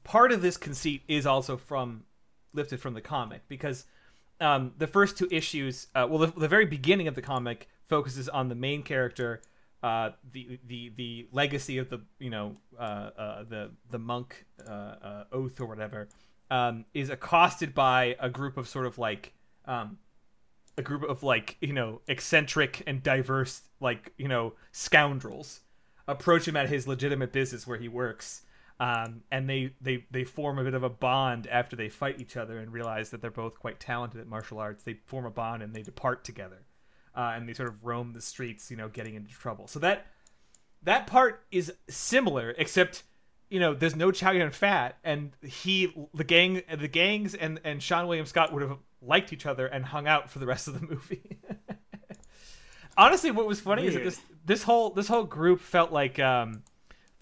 [0.06, 2.04] part of this conceit is also from
[2.52, 3.84] lifted from the comic because
[4.40, 8.28] um, the first two issues, uh, well, the, the very beginning of the comic focuses
[8.28, 9.42] on the main character,
[9.82, 14.70] uh, the the the legacy of the you know uh, uh, the the monk uh,
[14.70, 16.08] uh, oath or whatever
[16.50, 19.32] um, is accosted by a group of sort of like
[19.66, 19.98] um,
[20.78, 25.60] a group of like you know eccentric and diverse like you know scoundrels
[26.08, 28.42] approach him at his legitimate business where he works
[28.78, 32.36] um, and they, they they form a bit of a bond after they fight each
[32.36, 34.84] other and realize that they're both quite talented at martial arts.
[34.84, 36.66] They form a bond and they depart together
[37.14, 39.66] uh, and they sort of roam the streets you know getting into trouble.
[39.66, 40.06] So that
[40.82, 43.02] that part is similar except
[43.48, 47.80] you know there's no chow yun fat and he the gang the gangs and and
[47.80, 50.80] seann william scott would have liked each other and hung out for the rest of
[50.80, 51.38] the movie.
[52.98, 56.62] Honestly, what was funny is that this this whole this whole group felt like um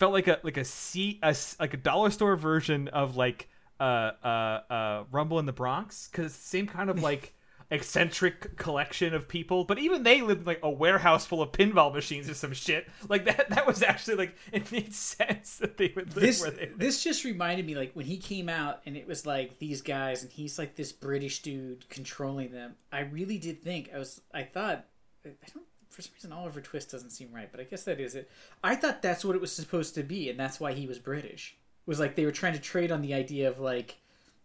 [0.04, 3.48] felt like a like a C a like a dollar store version of like
[3.80, 7.34] uh uh uh Rumble in the Bronx because same kind of like
[7.70, 11.92] eccentric collection of people but even they lived in like a warehouse full of pinball
[11.92, 15.90] machines or some shit like that that was actually like it made sense that they
[15.96, 18.98] would live this where they this just reminded me like when he came out and
[18.98, 22.74] it was like these guys and he's like this British dude controlling them.
[22.92, 24.84] I really did think I was I thought
[25.24, 25.64] I don't
[25.94, 28.28] for some reason Oliver Twist doesn't seem right, but I guess that is it.
[28.64, 31.56] I thought that's what it was supposed to be, and that's why he was British.
[31.86, 33.98] It was like they were trying to trade on the idea of like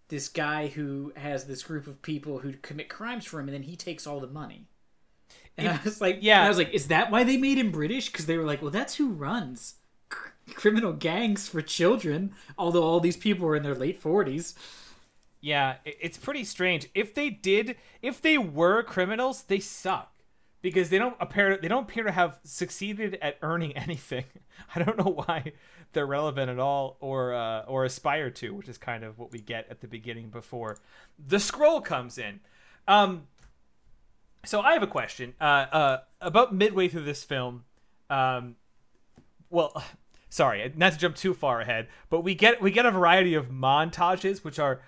[0.10, 3.64] this guy who has this group of people who commit crimes for him, and then
[3.64, 4.68] he takes all the money.
[5.58, 6.42] And I was like, Yeah.
[6.42, 8.12] yeah, I was like, is that why they made him British?
[8.12, 9.76] Because they were like, well, that's who runs
[10.10, 12.34] cr- criminal gangs for children.
[12.58, 14.56] Although all these people were in their late forties.
[15.42, 16.88] Yeah, it's pretty strange.
[16.94, 20.12] If they did, if they were criminals, they suck
[20.62, 24.26] because they don't appear they don't appear to have succeeded at earning anything.
[24.76, 25.54] I don't know why
[25.94, 29.40] they're relevant at all or uh, or aspire to, which is kind of what we
[29.40, 30.78] get at the beginning before
[31.18, 32.40] the scroll comes in.
[32.88, 33.28] Um,
[34.46, 35.34] so I have a question.
[35.40, 37.66] Uh, uh, about midway through this film,
[38.10, 38.56] um,
[39.50, 39.84] well,
[40.30, 43.50] sorry, not to jump too far ahead, but we get we get a variety of
[43.50, 44.82] montages which are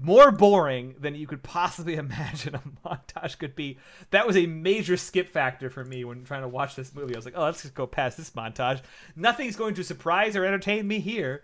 [0.00, 3.78] more boring than you could possibly imagine a montage could be.
[4.10, 7.14] That was a major skip factor for me when trying to watch this movie.
[7.14, 8.82] I was like, oh, let's just go past this montage.
[9.14, 11.42] Nothing's going to surprise or entertain me here.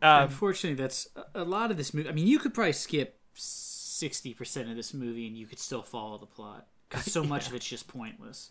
[0.00, 2.08] Um, Unfortunately, that's a lot of this movie.
[2.08, 5.82] I mean, you could probably skip sixty percent of this movie and you could still
[5.82, 8.50] follow the plot because so much of it's just pointless.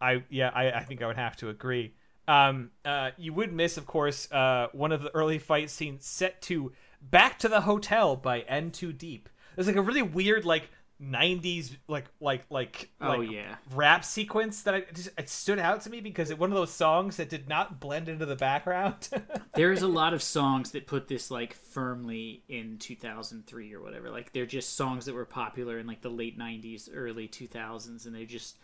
[0.00, 1.94] I yeah, I, I think I would have to agree.
[2.26, 6.42] Um, uh, you would miss, of course, uh, one of the early fight scenes set
[6.42, 9.28] to "Back to the Hotel" by N2 Deep.
[9.54, 13.54] There's like a really weird like '90s like like like Oh, like yeah.
[13.72, 16.72] rap sequence that I just it stood out to me because it one of those
[16.72, 19.08] songs that did not blend into the background.
[19.54, 24.08] There is a lot of songs that put this like firmly in 2003 or whatever.
[24.10, 28.14] Like they're just songs that were popular in like the late 90s, early 2000s, and
[28.14, 28.56] they just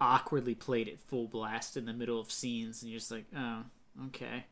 [0.00, 3.62] awkwardly played at full blast in the middle of scenes, and you're just like, oh,
[4.06, 4.44] okay.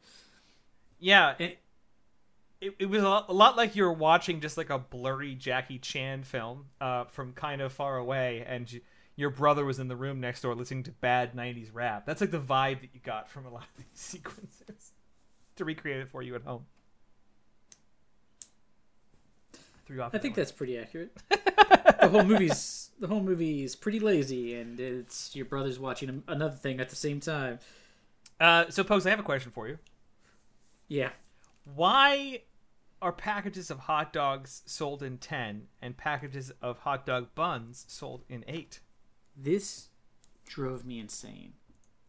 [0.99, 1.55] yeah, And
[2.61, 5.35] it, it was a lot, a lot like you were watching just like a blurry
[5.35, 8.81] Jackie Chan film uh, from kind of far away, and you,
[9.15, 12.07] your brother was in the room next door listening to bad '90s rap.
[12.07, 14.93] That's like the vibe that you got from a lot of these sequences.
[15.57, 16.67] to recreate it for you at home.
[19.87, 21.17] Threw you off I think that that's pretty accurate.
[21.31, 26.57] the whole movie's the whole movie is pretty lazy, and it's your brother's watching another
[26.57, 27.59] thing at the same time.
[28.41, 29.79] Uh, so, Pose, I have a question for you.
[30.89, 31.11] Yeah,
[31.75, 32.43] Why
[33.03, 38.25] are packages of hot dogs sold in ten and packages of hot dog buns sold
[38.29, 38.81] in eight?
[39.37, 39.89] this
[40.47, 41.53] drove me insane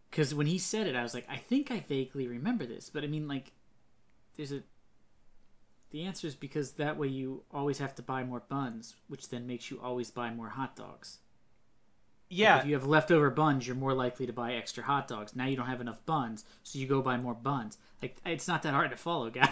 [0.10, 3.04] because when he said it, I was like, I think I vaguely remember this, but
[3.04, 3.52] I mean, like,
[4.36, 4.63] there's a.
[5.91, 9.48] The answer is because that way you always have to buy more buns, which then
[9.48, 11.20] makes you always buy more hot dogs.
[12.30, 15.36] Yeah, If you have leftover buns, you're more likely to buy extra hot dogs.
[15.36, 17.78] Now you don't have enough buns, so you go buy more buns.
[18.02, 19.50] Like it's not that hard to follow, guys.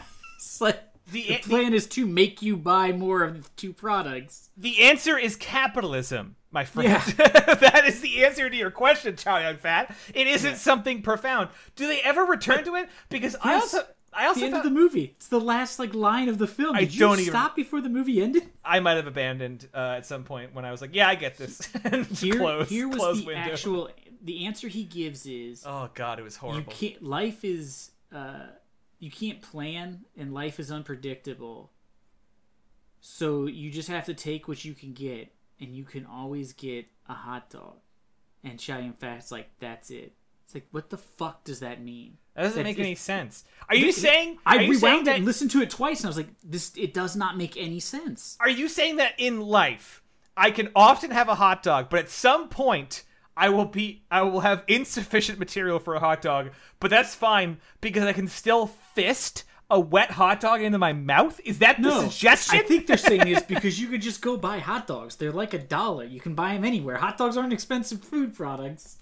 [0.59, 4.49] like The- the, the- plan is to make you buy more of the two products.
[4.57, 6.89] The answer is capitalism, my friend.
[6.89, 7.03] Yeah.
[7.17, 9.95] that is the answer to your question, Chow Yun Fat.
[10.13, 11.49] It isn't something profound.
[11.75, 12.89] Do they ever return to it?
[13.09, 13.85] Because I also,
[14.15, 15.13] I the also, end of the movie.
[15.17, 16.75] It's the last like line of the film.
[16.75, 18.49] Did you don't even- stop before the movie ended?
[18.63, 21.37] I might have abandoned uh, at some point when I was like, "Yeah, I get
[21.37, 21.61] this."
[22.21, 23.51] Here, close, here was close the window.
[23.51, 23.89] actual.
[24.23, 26.71] The answer he gives is Oh God, it was you horrible.
[26.73, 27.03] can't.
[27.03, 27.91] Life is.
[28.11, 28.47] Uh,
[28.99, 31.71] you can't plan, and life is unpredictable.
[33.01, 36.85] So you just have to take what you can get, and you can always get
[37.07, 37.75] a hot dog.
[38.43, 40.13] And Chow Yun Fat's like that's it.
[40.45, 42.17] It's like what the fuck does that mean?
[42.35, 43.43] That doesn't make is- any sense.
[43.67, 44.37] Are you saying?
[44.45, 45.15] I are you saying rewound it that?
[45.17, 47.79] and listened to it twice, and I was like, "This it does not make any
[47.79, 50.03] sense." Are you saying that in life,
[50.37, 53.03] I can often have a hot dog, but at some point
[53.35, 57.57] I will be I will have insufficient material for a hot dog, but that's fine
[57.81, 61.41] because I can still fist a wet hot dog into my mouth?
[61.43, 62.59] Is that the No, suggestion?
[62.59, 65.15] I think they're saying this because you could just go buy hot dogs.
[65.15, 66.03] They're like a dollar.
[66.03, 66.97] You can buy them anywhere.
[66.97, 68.97] Hot dogs aren't expensive food products.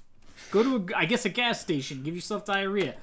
[0.52, 2.02] Go to a, I guess, a gas station.
[2.02, 2.96] Give yourself diarrhea.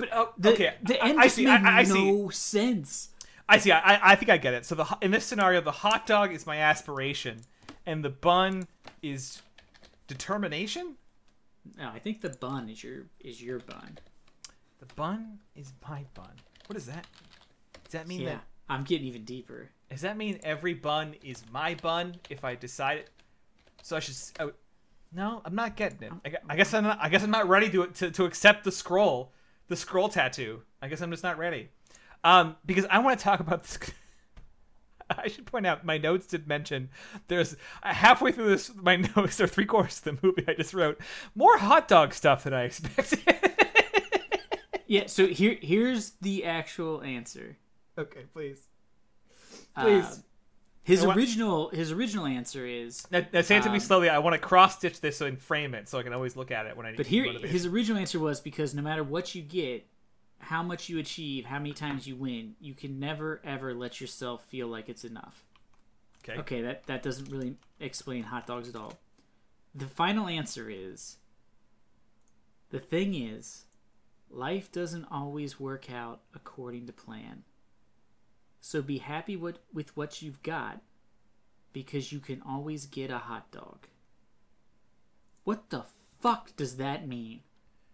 [0.00, 2.10] But uh, the, okay, the I- end I just see, made I- I see.
[2.12, 3.10] no sense.
[3.48, 3.72] I see.
[3.72, 4.64] I, I think I get it.
[4.66, 7.40] So the in this scenario, the hot dog is my aspiration,
[7.86, 8.66] and the bun
[9.02, 9.42] is
[10.06, 10.94] determination.
[11.76, 13.98] No, I think the bun is your is your bun.
[14.78, 16.30] The bun is my bun.
[16.66, 17.06] What does that?
[17.84, 18.44] Does that mean Yeah, that?
[18.68, 19.68] I'm getting even deeper.
[19.90, 23.10] Does that mean every bun is my bun if I decide it?
[23.82, 24.14] So I should.
[24.38, 24.54] I would-
[25.12, 26.12] No, I'm not getting it.
[26.24, 26.98] I, I guess I'm not.
[27.00, 29.32] I guess I'm not ready to, to to accept the scroll,
[29.70, 30.62] the scroll tattoo.
[30.82, 31.70] I guess I'm just not ready.
[32.24, 33.78] Um, because I want to talk about this.
[35.10, 36.90] I should point out my notes did mention
[37.28, 40.74] there's uh, halfway through this my notes or three quarters of the movie I just
[40.74, 41.00] wrote
[41.34, 43.20] more hot dog stuff than I expected.
[44.86, 45.06] Yeah.
[45.06, 47.56] So here here's the actual answer.
[47.96, 48.66] okay, please.
[49.76, 50.22] Uh, Please.
[50.90, 53.80] His I want- original his original answer is Now, now say it to me Um,
[53.80, 54.08] slowly.
[54.08, 56.66] I want to cross stitch this and frame it so I can always look at
[56.66, 59.42] it when I need But here, his original answer was because no matter what you
[59.42, 59.86] get,
[60.38, 64.44] how much you achieve, how many times you win, you can never ever let yourself
[64.46, 65.44] feel like it's enough.
[66.24, 66.38] okay.
[66.40, 68.98] Okay, that that doesn't really explain hot dogs at all.
[69.74, 71.18] The final answer is
[72.70, 73.64] the thing is
[74.30, 77.44] life doesn't always work out according to plan.
[78.60, 80.80] So be happy with, with what you've got
[81.72, 83.86] because you can always get a hot dog.
[85.44, 85.84] What the
[86.20, 87.40] fuck does that mean?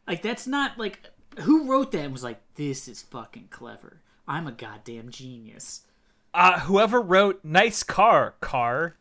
[0.07, 1.01] Like that's not like
[1.41, 4.03] who wrote that and was like this is fucking clever.
[4.27, 5.83] I'm a goddamn genius.
[6.35, 8.97] Uh, whoever wrote "nice car" car,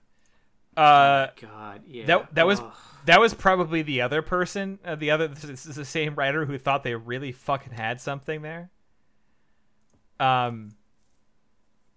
[0.78, 2.06] uh, God, yeah.
[2.06, 2.74] that that was Ugh.
[3.06, 4.80] that was probably the other person.
[4.86, 8.42] Uh, the other this is the same writer who thought they really fucking had something
[8.42, 8.70] there.
[10.20, 10.76] Um.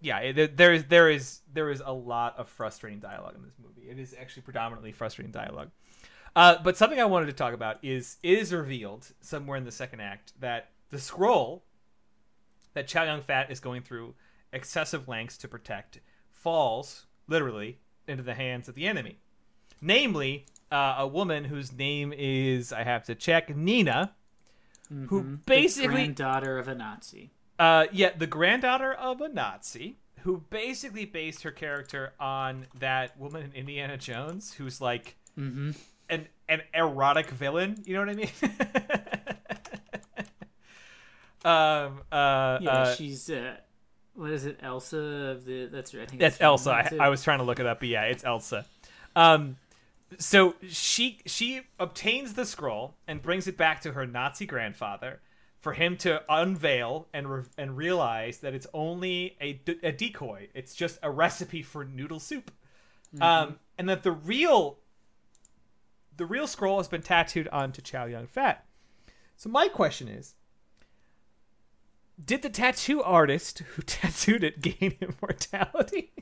[0.00, 3.90] Yeah, there is there is there is a lot of frustrating dialogue in this movie.
[3.90, 5.70] It is actually predominantly frustrating dialogue.
[6.36, 9.72] Uh, but something I wanted to talk about is it is revealed somewhere in the
[9.72, 11.64] second act that the scroll
[12.74, 14.14] that Chow Yun Fat is going through
[14.52, 19.18] excessive lengths to protect falls literally into the hands of the enemy,
[19.80, 24.14] namely uh, a woman whose name is I have to check Nina,
[25.08, 27.30] who basically The granddaughter of a Nazi.
[27.58, 33.42] Uh, yeah, the granddaughter of a Nazi who basically based her character on that woman
[33.44, 35.70] in Indiana Jones who's like Mm-hmm.
[36.08, 37.80] an an erotic villain.
[37.86, 38.30] You know what I mean?
[41.44, 42.02] um.
[42.10, 42.58] Uh.
[42.60, 43.56] Yeah, uh, she's uh,
[44.14, 45.66] what is it, Elsa of the?
[45.66, 46.02] That's right.
[46.02, 46.70] I think that's name, Elsa.
[46.70, 47.06] I.
[47.06, 48.66] I was trying to look it up, but yeah, it's Elsa.
[49.14, 49.56] Um.
[50.18, 55.20] So she she obtains the scroll and brings it back to her Nazi grandfather
[55.60, 60.48] for him to unveil and re- and realize that it's only a, d- a decoy.
[60.54, 62.50] It's just a recipe for noodle soup.
[63.20, 64.78] Um, and that the real
[66.16, 68.66] the real scroll has been tattooed onto Chow Yun Fat.
[69.36, 70.34] So my question is
[72.22, 76.12] did the tattoo artist who tattooed it gain immortality?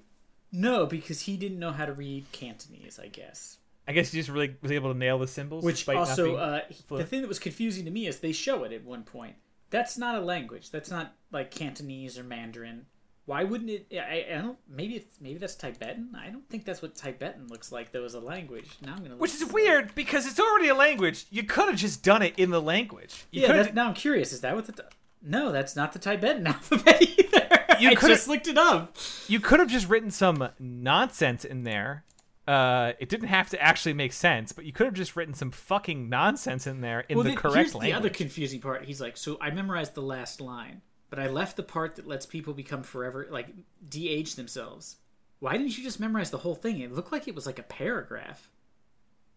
[0.52, 3.58] No, because he didn't know how to read Cantonese, I guess.
[3.88, 5.64] I guess he just really was able to nail the symbols.
[5.64, 8.64] Which despite not also, uh, the thing that was confusing to me is they show
[8.64, 9.36] it at one point.
[9.70, 10.70] That's not a language.
[10.70, 12.86] That's not like Cantonese or Mandarin.
[13.26, 13.86] Why wouldn't it?
[13.92, 14.58] I, I don't.
[14.68, 16.14] Maybe it's maybe that's Tibetan.
[16.16, 17.90] I don't think that's what Tibetan looks like.
[17.90, 18.68] Though as a language.
[18.84, 19.16] Now I'm gonna.
[19.16, 21.26] which is this weird because it's already a language.
[21.30, 23.24] You could have just done it in the language.
[23.32, 23.52] You Yeah.
[23.62, 24.32] That, now I'm curious.
[24.32, 24.84] Is that what the?
[25.22, 27.48] No, that's not the Tibetan alphabet either.
[27.80, 28.96] You I coulda- just looked it up.
[29.26, 32.04] you could have just written some nonsense in there.
[32.46, 35.50] Uh, it didn't have to actually make sense, but you could have just written some
[35.50, 37.90] fucking nonsense in there in well, the then, correct here's language.
[37.92, 38.84] the other confusing part.
[38.84, 42.24] He's like, so I memorized the last line, but I left the part that lets
[42.24, 43.48] people become forever, like
[43.88, 44.96] de-age themselves.
[45.40, 46.80] Why didn't you just memorize the whole thing?
[46.80, 48.48] It looked like it was like a paragraph.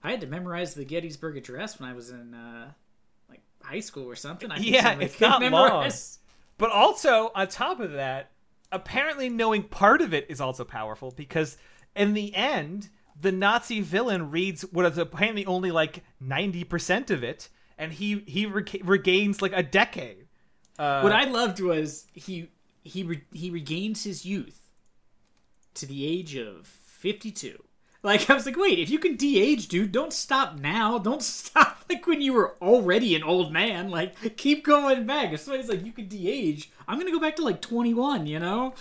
[0.04, 2.72] I had to memorize the Gettysburg Address when I was in uh,
[3.28, 4.52] like high school or something.
[4.52, 6.20] I Yeah, it's not memorize-
[6.60, 8.32] But also, on top of that,
[8.72, 11.58] apparently knowing part of it is also powerful because
[11.96, 12.90] in the end,
[13.22, 18.46] the Nazi villain reads what is apparently only like 90% of it, and he, he
[18.46, 20.28] rega- regains like a decade.
[20.78, 22.50] Uh, What I loved was he
[22.84, 24.70] he re, he regains his youth
[25.74, 27.62] to the age of fifty two.
[28.02, 30.98] Like I was like, wait, if you can de-age, dude, don't stop now.
[30.98, 33.90] Don't stop like when you were already an old man.
[33.90, 35.34] Like keep going back.
[35.34, 38.26] If somebody's like, you can de-age, I'm gonna go back to like 21.
[38.26, 38.74] You know,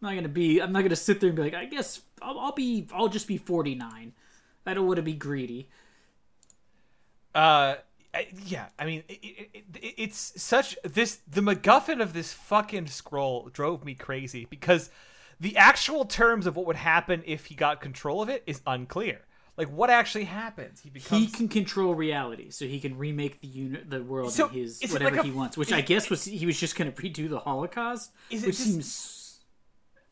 [0.00, 0.60] I'm not gonna be.
[0.60, 2.86] I'm not gonna sit there and be like, I guess I'll, I'll be.
[2.94, 4.12] I'll just be 49.
[4.66, 5.68] I don't want to be greedy.
[7.34, 7.76] uh
[8.46, 13.48] yeah i mean it, it, it, it's such this the macguffin of this fucking scroll
[13.52, 14.88] drove me crazy because
[15.38, 19.20] the actual terms of what would happen if he got control of it is unclear
[19.58, 23.48] like what actually happens he becomes he can control reality, so he can remake the
[23.48, 25.56] uni- the world So, in his whatever like a- he wants.
[25.56, 28.56] Which I guess was he was just going to redo the Holocaust, Is it which
[28.56, 28.86] just- seems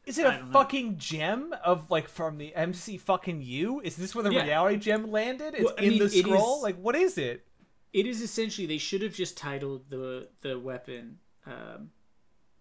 [0.06, 0.52] is it a I don't know.
[0.52, 3.80] fucking gem of like from the mc fucking you?
[3.80, 4.44] is this where the Yeah.
[4.44, 7.46] reality gem landed it's Well, in mean, the scroll is- like what is it
[7.92, 11.90] it is essentially they should have just titled the the weapon um,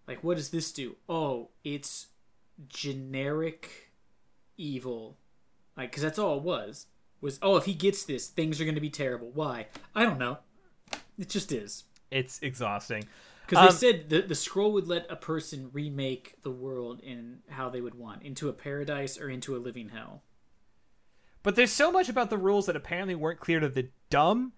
[0.08, 0.96] like what does this do?
[1.10, 2.08] Oh, it's
[2.68, 3.92] generic
[4.58, 5.18] evil,
[5.76, 6.86] like because that's all it was
[7.22, 9.32] was, oh, if he gets this, things are going to be terrible.
[9.34, 9.66] Why?
[9.96, 10.38] I don't know.
[11.18, 11.86] It just is.
[12.12, 13.06] It's exhausting.
[13.48, 17.40] Because Um, they said the, the scroll would let a person remake the world in
[17.50, 20.24] how they would want into a paradise or into a living hell.
[21.44, 24.54] But there's so much about the rules that apparently weren't clear to the dumb,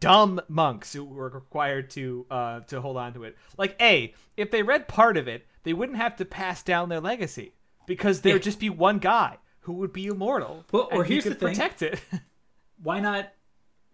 [0.00, 3.36] dumb monks who were required to uh, to hold on to it.
[3.56, 7.00] Like, a, if they read part of it, they wouldn't have to pass down their
[7.00, 7.54] legacy
[7.86, 10.64] because there would just be one guy who would be immortal.
[10.72, 11.48] Well, or he here's the could thing.
[11.50, 12.00] protect it.
[12.82, 13.32] Why not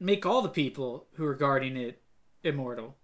[0.00, 2.00] make all the people who are guarding it
[2.42, 2.96] immortal?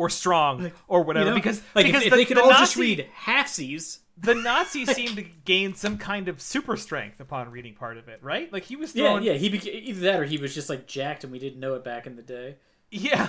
[0.00, 1.36] Or strong or whatever You know?
[1.36, 3.98] because like because if, if they could the all Nazi, just read halfsies.
[4.16, 8.18] the Nazis seem to gain some kind of super strength upon reading part of it,
[8.22, 8.50] right?
[8.52, 9.34] Like he was Yeah, throwing yeah.
[9.34, 11.84] He beca- either that or he was just like jacked and we didn't know it
[11.84, 12.56] back in the day.
[12.90, 13.28] Yeah.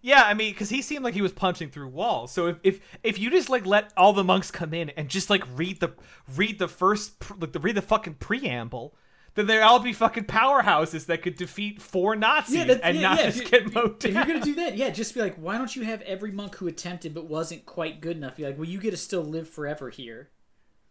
[0.00, 2.30] Yeah, I mean, because he seemed like he was punching through walls.
[2.32, 5.28] So if, if if you just like let all the monks come in and just
[5.30, 5.92] like read the
[6.36, 8.94] read the first pr- like the read the fucking preamble,
[9.38, 13.18] then they'd all be fucking powerhouses that could defeat four Nazis that- and yeah, not
[13.20, 14.10] yeah, just if- get mowed down.
[14.10, 16.56] If you're gonna do that, yeah, just be like, why don't you have every monk
[16.56, 18.36] who attempted but wasn't quite good enough?
[18.36, 20.30] Be like, well, you get to still live forever here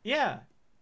[0.03, 0.39] Yeah,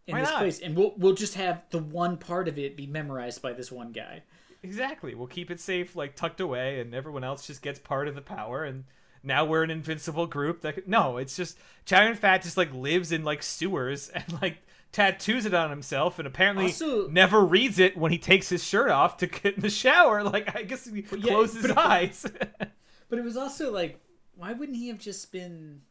[0.08, 0.40] in Why this not?
[0.40, 3.72] place, and we'll we'll just have the one part of it be memorized by this
[3.72, 4.22] one guy.
[4.64, 5.16] exactly.
[5.16, 8.22] We'll keep it safe, like tucked away, and everyone else just gets part of the
[8.22, 8.64] power.
[8.64, 8.84] And
[9.24, 10.62] now we're an invincible group.
[10.62, 14.58] That no, it's just Chow Yun Fat just like lives in like sewers and like
[14.96, 18.90] tattoos it on himself, and apparently Also- never reads it when he takes his shirt
[18.90, 20.24] off to get in the shower.
[20.36, 22.26] Like I guess he yeah, closes his but- eyes.
[23.10, 24.00] But it was also like,
[24.36, 25.82] why wouldn't he have just been?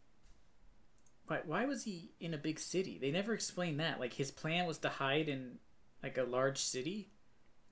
[1.27, 2.99] Why why was he in a big city?
[3.01, 4.01] They never explained that.
[4.01, 5.59] Like his plan was to hide in
[6.03, 7.11] like a large city.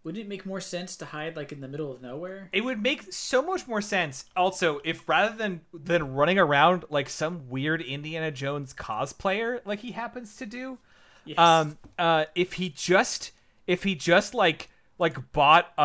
[0.04, 2.50] Wouldn't it make more sense to hide like in the middle of nowhere?
[2.52, 7.08] It would make so much more sense also if rather than than running around like
[7.08, 10.78] some weird Indiana Jones cosplayer like he happens to do,
[11.24, 11.38] Yes.
[11.38, 13.32] um uh if he just
[13.66, 14.68] if he just like
[15.02, 15.82] like bought a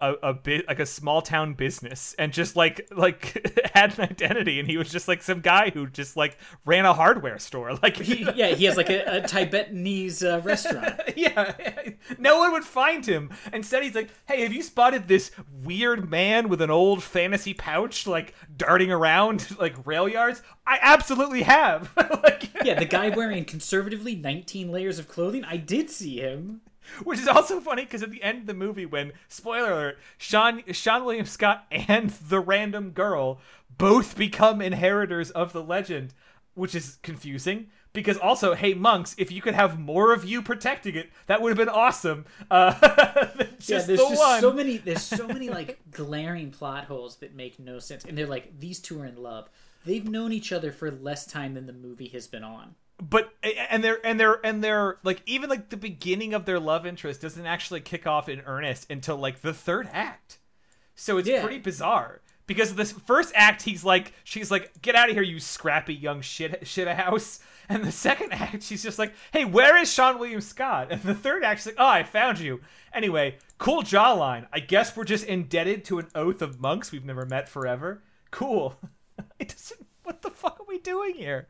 [0.00, 4.58] a, a, bit like a small town business and just like like had an identity
[4.58, 7.96] and he was just like some guy who just like ran a hardware store like
[7.96, 10.98] He, yeah, he has like a, a Tibetanese uh, restaurant.
[11.16, 11.54] yeah,
[12.18, 13.30] no one would find him.
[13.52, 15.30] Instead, he's like, "Hey, have you spotted this
[15.62, 21.42] weird man with an old fantasy pouch, like darting around like rail yards?" I absolutely
[21.42, 21.90] have.
[21.96, 25.44] like, Yeah, the guy wearing conservatively 19 layers of clothing.
[25.44, 26.62] I did see him.
[27.04, 30.64] which is also funny because at the end of the movie, when spoiler alert, Seann
[30.68, 33.40] Seann William Scott and the random girl
[33.76, 36.14] both become inheritors of the legend,
[36.54, 37.68] which is confusing.
[37.94, 41.48] Because also, hey monks, if you could have more of you protecting it, that would
[41.48, 42.26] have been awesome.
[42.50, 42.72] Uh,
[43.58, 44.40] just yeah, there's the just one.
[44.40, 44.76] so many.
[44.76, 48.78] There's so many like glaring plot holes that make no sense, and they're like these
[48.78, 49.48] two are in love.
[49.84, 52.74] They've known each other for less time than the movie has been on.
[53.00, 53.32] But
[53.70, 57.20] and they're and they're and they're like even like the beginning of their love interest
[57.20, 60.38] doesn't actually kick off in earnest until like the third act.
[60.96, 61.40] So it's Yeah.
[61.42, 62.20] pretty bizarre.
[62.48, 66.22] Because this first act he's like she's like get out of here you scrappy young
[66.22, 67.38] shit shit a house
[67.68, 70.88] and the second act she's just like hey where is seann william scott?
[70.90, 72.62] And the third act she's like oh i found you.
[72.92, 74.48] Anyway cool jawline.
[74.52, 78.02] I guess we're just indebted to an oath of monks we've never met forever.
[78.32, 78.74] Cool.
[79.38, 81.46] It doesn't what the fuck are we doing here?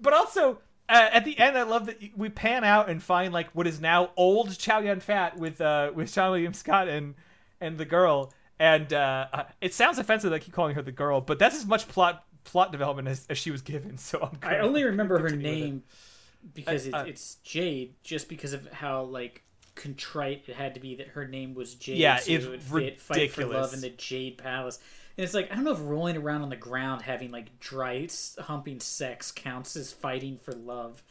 [0.00, 0.58] But also
[0.88, 3.80] uh, at the end, I love that we pan out and find like what is
[3.80, 7.14] now old Chow Yun Fat with uh with Seann William Scott and
[7.60, 8.32] and the girl.
[8.58, 11.56] And uh, uh, it sounds offensive that I keep calling her the girl, but that's
[11.56, 13.96] as much plot plot development as, as she was given.
[13.98, 14.38] So I'm.
[14.42, 15.82] I only remember her name
[16.54, 19.42] because it, uh, it's Jade, just because of how like
[19.74, 21.98] contrite it had to be that her name was Jade.
[21.98, 23.44] Yeah, so it's it would fit Fight for.
[23.46, 24.78] Love in the Jade Palace.
[25.16, 28.08] And it's like I don't know if rolling around on the ground having like dry
[28.40, 31.02] humping sex counts as fighting for love.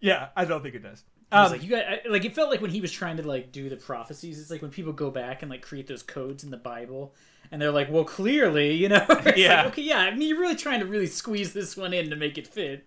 [0.00, 1.04] Yeah, I don't think it does.
[1.30, 3.16] I was Um, like you got I- like it felt like when he was trying
[3.18, 4.40] to like do the prophecies.
[4.40, 7.14] It's like when people go back and like create those codes in the Bible,
[7.50, 9.66] and they're like, well, clearly, you know, It's like, Yeah.
[9.68, 9.98] okay, yeah.
[10.00, 12.86] I mean, you're really trying to really squeeze this one in to make it fit.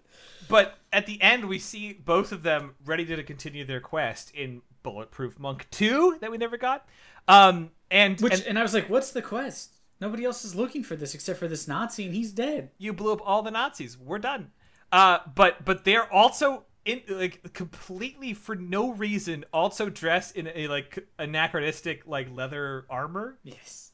[0.49, 4.61] but at the end, we see both of them ready to continue their quest in
[4.85, 6.87] Bulletproof Monk Two that we never got.
[7.27, 9.75] Um, and Which and and I was like, what's the quest?
[9.99, 12.69] Nobody else is looking for this except for this Nazi, and he's dead.
[12.77, 13.97] you blew up all the Nazis.
[13.97, 14.51] We're done.
[14.91, 20.67] Uh, but but they're also in like completely for no reason also dressed in a
[20.67, 23.39] like anachronistic like leather armor.
[23.43, 23.91] Yes.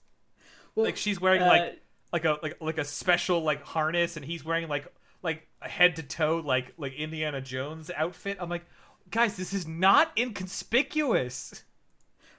[0.76, 1.82] Well, Like she's wearing uh, like
[2.12, 4.88] like a like like a special like harness, and he's wearing like
[5.24, 8.38] like a head to toe like like Indiana Jones outfit.
[8.40, 8.66] I'm like,
[9.12, 11.64] guys, this is not inconspicuous.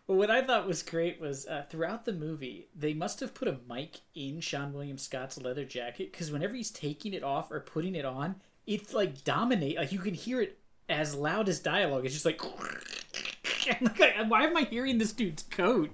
[0.06, 3.46] Well, what I thought was great was uh, throughout the movie, they must have put
[3.46, 7.60] a mic in Seann William Scott's leather jacket because whenever he's taking it off or
[7.60, 9.76] putting it on, it's like dominate.
[9.76, 10.58] Like you can hear it
[10.88, 12.04] as loud as dialogue.
[12.04, 12.42] It's just like
[14.28, 15.90] why am I hearing this dude's coat?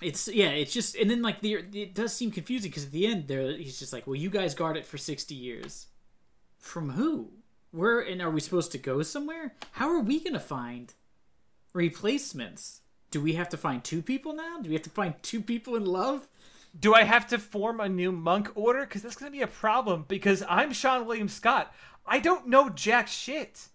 [0.00, 3.06] It's yeah, it's just and then like the it does seem confusing because at the
[3.06, 5.86] end there he's just like, well, you guys guard it for sixty years.
[6.58, 7.30] From who?
[7.72, 9.54] Where and are we supposed to go somewhere?
[9.72, 10.94] How are we gonna find
[11.72, 12.82] replacements?
[13.10, 14.58] Do we have to find two people now?
[14.60, 16.28] Do we have to find two people in love?
[16.78, 18.80] Do I have to form a new monk order?
[18.80, 20.06] Because that's going to be a problem.
[20.08, 21.74] Because I'm Seann William Scott.
[22.06, 23.68] I don't know jack shit.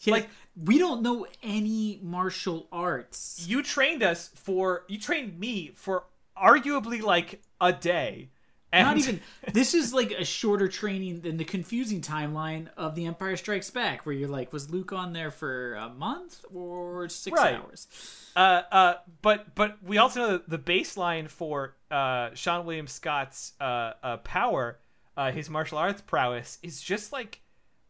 [0.00, 0.28] Yeah, like
[0.62, 3.44] we don't know any martial arts.
[3.48, 6.04] You trained us for you trained me for
[6.40, 8.28] arguably like a day.
[8.72, 9.20] And Not even
[9.52, 14.04] this is like a shorter training than the confusing timeline of The Empire Strikes Back,
[14.04, 17.54] where you're like, was Luke on there for a month or six right.
[17.54, 17.86] hours?
[18.34, 23.52] Uh, uh, but but we also know that the baseline for uh, Seann William Scott's
[23.60, 24.78] uh, uh, power,
[25.16, 27.40] uh, his martial arts prowess, is just like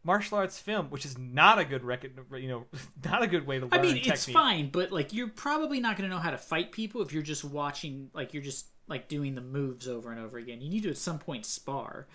[0.03, 2.65] martial arts film, which is not a good record, you know,
[3.03, 3.73] not a good way to learn.
[3.73, 4.13] I mean, technique.
[4.13, 7.11] it's fine, but like you're probably not going to know how to fight people if
[7.11, 10.61] you're just watching, like you're just like doing the moves over and over again.
[10.61, 12.07] You need to at some point spar.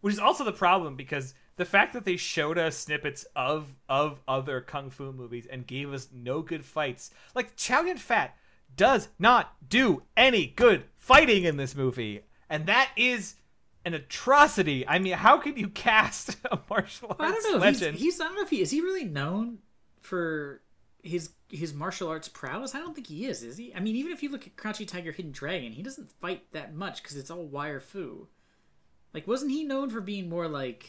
[0.00, 4.20] Which is also the problem because the fact that they showed us snippets of of
[4.26, 8.36] other kung fu movies and gave us no good fights, like Chow Yun Fat
[8.74, 13.36] does not do any good fighting in this movie, and that is
[13.84, 14.86] an atrocity.
[14.88, 17.96] I mean, how can you cast a martial arts I don't know legend?
[17.96, 19.58] He's, he's I don't know if he is he really known
[20.00, 20.62] for
[21.02, 22.74] his his martial arts prowess.
[22.74, 23.42] I don't think he is.
[23.42, 23.74] Is he?
[23.74, 26.74] I mean, even if you look at Crouching Tiger, Hidden Dragon, he doesn't fight that
[26.74, 28.28] much because it's all wire fu.
[29.12, 30.86] Like, wasn't he known for being more like?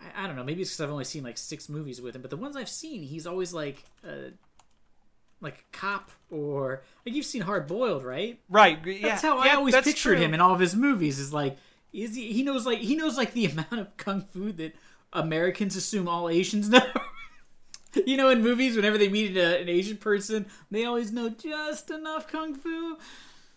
[0.00, 0.44] I, I don't know.
[0.44, 2.68] Maybe it's because I've only seen like six movies with him, but the ones I've
[2.68, 3.84] seen, he's always like.
[4.02, 4.30] a
[5.40, 8.40] like a cop or like you've seen Hard Boiled, right?
[8.48, 8.78] Right.
[8.86, 9.08] Yeah.
[9.08, 10.16] That's how yeah, I always pictured true.
[10.16, 11.18] him in all of his movies.
[11.18, 11.58] Is like
[11.92, 12.32] is he?
[12.32, 14.74] He knows like he knows like the amount of kung fu that
[15.12, 16.80] Americans assume all Asians know.
[18.06, 21.90] you know, in movies, whenever they meet a, an Asian person, they always know just
[21.90, 22.96] enough kung fu.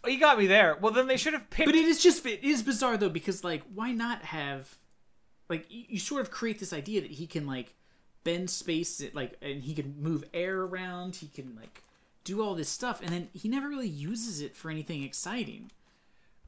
[0.04, 0.78] Oh, you got me there.
[0.80, 1.68] Well, then they should have picked.
[1.68, 4.78] But it is just it is bizarre though because like why not have
[5.50, 7.74] like you, sort of create this idea that he can like
[8.24, 11.16] bend space like and he can move air around.
[11.16, 11.84] He can like
[12.24, 15.72] do all this stuff, and then he never really uses it for anything exciting.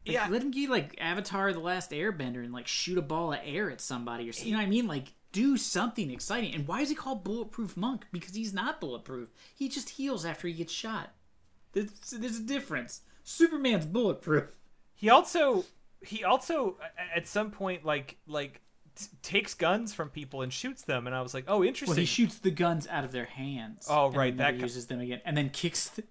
[0.06, 3.34] Like, yeah, let him get like Avatar: The Last Airbender and like shoot a ball
[3.34, 4.50] of air at somebody or something.
[4.50, 4.88] You know what I mean?
[4.88, 6.54] Like do something exciting.
[6.54, 8.06] And why is he called Bulletproof Monk?
[8.12, 9.30] Because he's not bulletproof.
[9.56, 11.12] He just heals after he gets shot.
[11.74, 13.02] There's, there's a difference.
[13.24, 14.56] Superman's bulletproof.
[14.96, 15.66] He also
[16.02, 16.78] he also
[17.16, 18.62] at some point like like
[18.96, 22.00] t- takes guns from people and shoots them and I was like, "Oh, interesting." Well,
[22.00, 23.88] he shoots the guns out of their hands.
[23.90, 26.04] Oh, right, that uses them again and then kicks the...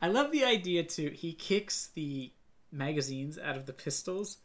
[0.00, 1.10] I love the idea too.
[1.10, 2.32] He kicks the
[2.72, 4.38] magazines out of the pistols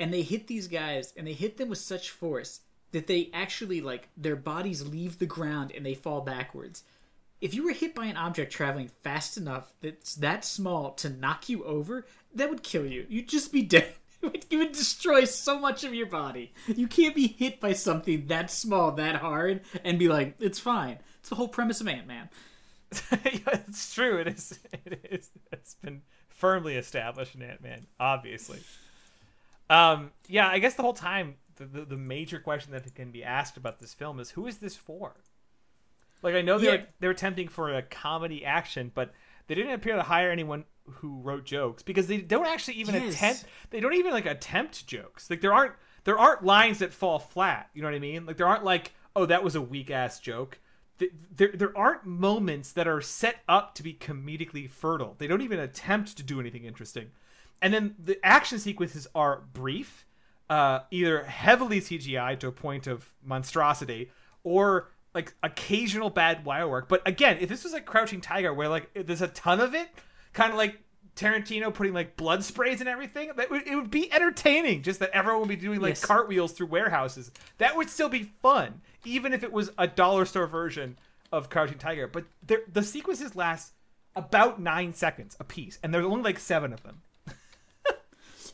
[0.00, 2.60] and they hit these guys and they hit them with such force
[2.92, 6.82] that they actually like their bodies leave the ground and they fall backwards.
[7.40, 11.48] If you were hit by an object traveling fast enough that's that small to knock
[11.48, 13.06] you over, that would kill you.
[13.08, 13.92] You'd just be dead.
[14.22, 16.52] It would destroy so much of your body.
[16.66, 20.98] You can't be hit by something that small, that hard, and be like, "It's fine."
[21.20, 22.28] It's the whole premise of Ant Man.
[23.12, 24.18] it's true.
[24.18, 24.58] It is.
[24.84, 25.30] It is.
[25.52, 28.60] It's been firmly established in Ant Man, obviously.
[29.68, 33.24] Um, yeah, I guess the whole time the, the, the major question that can be
[33.24, 35.16] asked about this film is who is this for?
[36.22, 36.84] Like I know they're yeah.
[37.00, 39.12] they're attempting for a comedy action, but
[39.46, 43.14] they didn't appear to hire anyone who wrote jokes because they don't actually even yes.
[43.14, 45.28] attempt they don't even like attempt jokes.
[45.28, 47.70] Like there aren't there aren't lines that fall flat.
[47.74, 48.26] You know what I mean?
[48.26, 50.58] Like there aren't like oh that was a weak ass joke.
[50.98, 55.14] There, there aren't moments that are set up to be comedically fertile.
[55.18, 57.10] They don't even attempt to do anything interesting.
[57.60, 60.05] And then the action sequences are brief
[60.48, 64.10] uh, either heavily CGI to a point of monstrosity
[64.44, 66.88] or like occasional bad wire work.
[66.88, 69.88] But again, if this was like Crouching Tiger, where like there's a ton of it,
[70.32, 70.78] kind of like
[71.16, 74.82] Tarantino putting like blood sprays and everything, that would, it would be entertaining.
[74.82, 76.04] Just that everyone would be doing like yes.
[76.04, 77.30] cartwheels through warehouses.
[77.58, 80.98] That would still be fun, even if it was a dollar store version
[81.32, 82.06] of Crouching Tiger.
[82.06, 83.72] But the sequences last
[84.14, 87.02] about nine seconds a piece, and there's only like seven of them.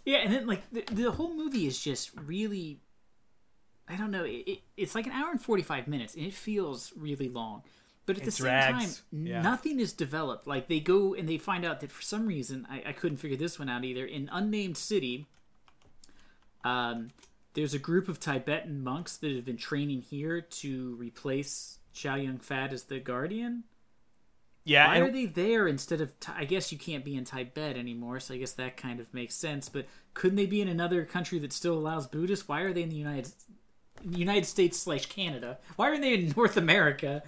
[0.05, 2.81] Yeah, and then like the, the whole movie is just really,
[3.89, 4.25] I don't know.
[4.25, 7.63] It, it, it's like an hour and forty five minutes, and it feels really long.
[8.05, 8.79] But at it the drags.
[9.11, 9.43] same time, yeah.
[9.43, 10.47] nothing is developed.
[10.47, 13.37] Like they go and they find out that for some reason, I, I couldn't figure
[13.37, 14.05] this one out either.
[14.05, 15.27] In unnamed city,
[16.65, 17.11] um,
[17.55, 22.39] there's a group of Tibetan monks that have been training here to replace Chow Yun
[22.39, 23.65] Fat as the guardian.
[24.65, 24.87] Yeah.
[24.87, 25.05] Why and...
[25.05, 26.13] are they there instead of?
[26.35, 29.35] I guess you can't be in Tibet anymore, so I guess that kind of makes
[29.35, 29.69] sense.
[29.69, 32.49] But couldn't they be in another country that still allows Buddhists?
[32.49, 33.33] Why are they in the United?
[34.11, 35.59] United States slash Canada?
[35.77, 37.23] Why aren't they in North America?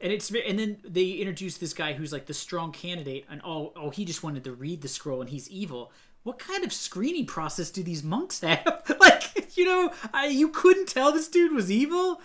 [0.00, 3.72] And it's and then they introduce this guy who's like the strong candidate, and oh
[3.76, 5.92] oh he just wanted to read the scroll and he's evil.
[6.22, 8.82] What kind of screening process do these monks have?
[9.00, 12.20] like you know, I, you couldn't tell this dude was evil.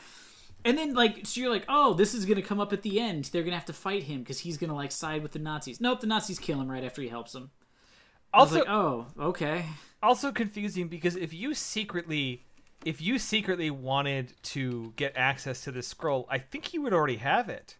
[0.63, 3.25] And then like so you're like, oh, this is gonna come up at the end.
[3.25, 5.81] They're gonna have to fight him because he's gonna like side with the Nazis.
[5.81, 7.51] Nope, the Nazis kill him right after he helps them.
[8.33, 9.65] Also, like, oh, okay.
[10.01, 12.43] also confusing because if you secretly
[12.85, 17.17] if you secretly wanted to get access to this scroll, I think you would already
[17.17, 17.75] have it.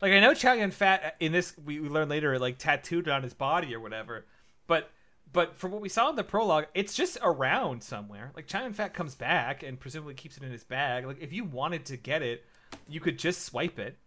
[0.00, 3.08] Like I know Chow Yun Fat uh, in this we, we learn later like tattooed
[3.08, 4.24] on his body or whatever,
[4.66, 4.90] but
[5.32, 8.32] but from what we saw in the prologue, it's just around somewhere.
[8.34, 11.06] Like Chow Yun Fat comes back and presumably keeps it in his bag.
[11.06, 12.44] Like if you wanted to get it,
[12.88, 13.98] you could just swipe it.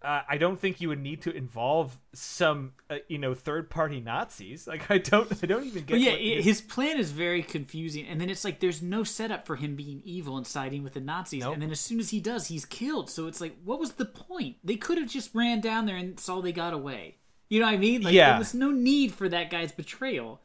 [0.00, 4.68] Uh, I don't think you would need to involve some, uh, you know, third-party Nazis.
[4.68, 5.94] Like I don't, I don't even get.
[5.94, 9.44] But yeah, his- his plan is very confusing, and then it's like there's no setup
[9.44, 11.54] for him being evil and siding with the Nazis, Nope.
[11.54, 13.10] and then as soon as he does, he's killed.
[13.10, 14.58] So it's like, what was the point?
[14.62, 17.16] They could have just ran down there and saw they got away.
[17.48, 18.02] You know what I mean?
[18.02, 18.30] Like, Yeah.
[18.30, 20.40] There was no need for that guy's betrayal.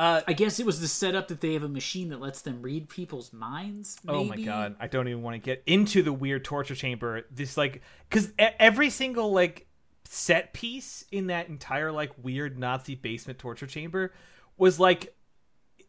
[0.00, 2.62] Uh, I guess it was the setup that they have a machine that lets them
[2.62, 3.98] read people's minds.
[4.08, 7.26] Oh my god, I don't even want to get into the weird torture chamber.
[7.30, 9.66] This like cuz every single like
[10.06, 14.14] set piece in that entire like weird Nazi basement torture chamber
[14.56, 15.14] was like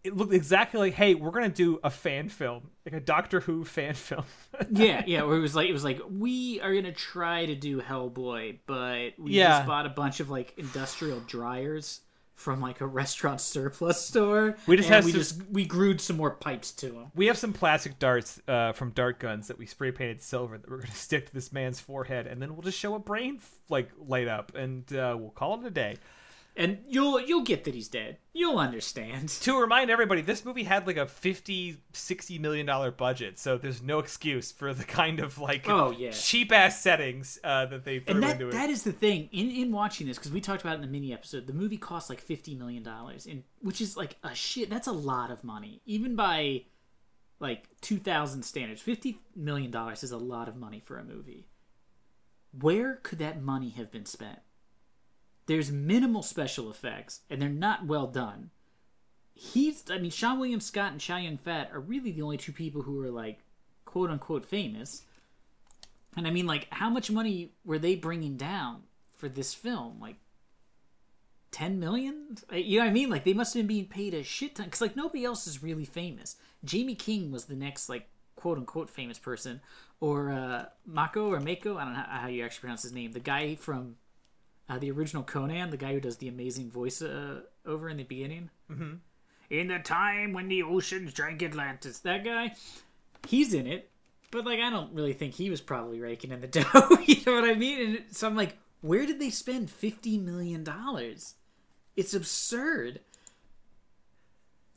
[0.03, 3.39] it looked exactly like, "Hey, we're going to do a fan film, like a Doctor
[3.39, 4.25] Who fan film."
[4.71, 5.23] yeah, yeah.
[5.23, 9.13] Where it was like it was like we are gonna try to do Hellboy, but
[9.17, 9.59] we Yeah.
[9.59, 12.01] just bought a bunch of like industrial dryers
[12.41, 14.57] from like a restaurant surplus store.
[14.67, 17.11] We just have we some- just we glued some more pipes to them.
[17.15, 20.69] we have some plastic darts uh, from dart guns that we spray painted silver that
[20.69, 23.39] we're going to stick to this man's forehead and then we'll just show a brain
[23.69, 25.95] like light up and uh, we'll call it a day.
[26.55, 28.17] And you'll you'll get that he's dead.
[28.33, 29.29] You'll understand.
[29.41, 33.81] to remind everybody this movie had like a 50 60 million dollar budget so there's
[33.81, 36.11] no excuse for the kind of like Oh, yeah.
[36.11, 39.29] cheap ass settings uh, that they threw And that into it that is the thing
[39.31, 41.47] in in watching this because we talked about it in the mini episode.
[41.47, 44.69] The movie cost like fifty million dollars, and which is like a shit.
[44.69, 46.63] That's a lot of money, even by
[47.39, 48.81] like two thousand standards.
[48.81, 51.47] Fifty million dollars is a lot of money for a movie.
[52.59, 54.39] Where could that money have been spent?
[55.51, 58.51] There's minimal special effects, and they're not well done.
[59.33, 62.53] He's, I mean, Seann William Scott and Chow Yun Fat are really the only two
[62.53, 63.39] people who are like,
[63.83, 65.01] quote unquote, famous.
[66.15, 68.83] And I mean, like, how much money were they bringing down
[69.17, 69.97] for this film?
[69.99, 70.15] Like,
[71.51, 72.37] ten million?
[72.53, 73.09] You know what I mean?
[73.09, 75.61] Like, they must have been being paid a shit ton because like nobody else is
[75.61, 76.37] really famous.
[76.65, 79.59] Jaime King was the next like quote unquote famous person,
[79.99, 81.75] or uh, Mako or Mako.
[81.77, 83.11] I don't know how you actually pronounce his name.
[83.11, 83.97] The guy from
[84.71, 88.03] uh, the original Conan, the guy who does the amazing voice uh, over in the
[88.03, 88.49] beginning.
[88.71, 88.93] Mm-hmm.
[89.49, 92.55] In the time when the oceans drank Atlantis, that guy,
[93.27, 93.89] he's in it.
[94.31, 96.63] But like, I don't really think he was probably raking in the dough.
[97.05, 97.81] you know what I mean?
[97.81, 101.35] And so I'm like, where did they spend fifty million dollars?
[101.97, 103.01] It's absurd.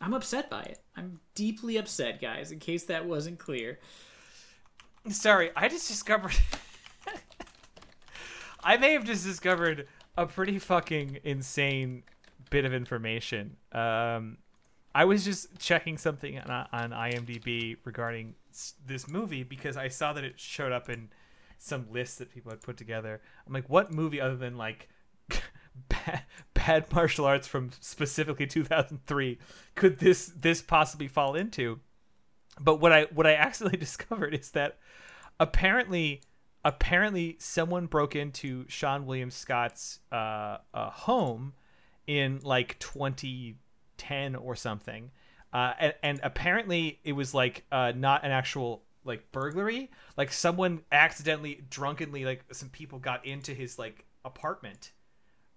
[0.00, 0.80] I'm upset by it.
[0.96, 2.50] I'm deeply upset, guys.
[2.50, 3.78] In case that wasn't clear.
[5.08, 6.34] sorry i just discovered
[8.64, 9.86] i may have just discovered
[10.16, 12.02] a pretty fucking insane
[12.50, 13.56] bit of information.
[13.72, 14.38] Um
[14.96, 18.34] i was just checking something on, on imdb regarding
[18.86, 21.08] this movie because i saw that it showed up in
[21.64, 23.20] some lists that people had put together.
[23.46, 24.88] I'm like what movie other than like
[25.88, 29.38] bad, bad martial arts from specifically 2003
[29.74, 31.80] could this this possibly fall into?
[32.60, 34.78] But what I what I accidentally discovered is that
[35.40, 36.20] apparently
[36.64, 41.52] apparently someone broke into Seann William Scott's uh, uh, home
[42.06, 45.10] in like 2010 or something,
[45.52, 49.90] uh, and, and apparently it was like uh, not an actual like burglary.
[50.16, 54.92] Like someone accidentally, drunkenly, like some people got into his like apartment,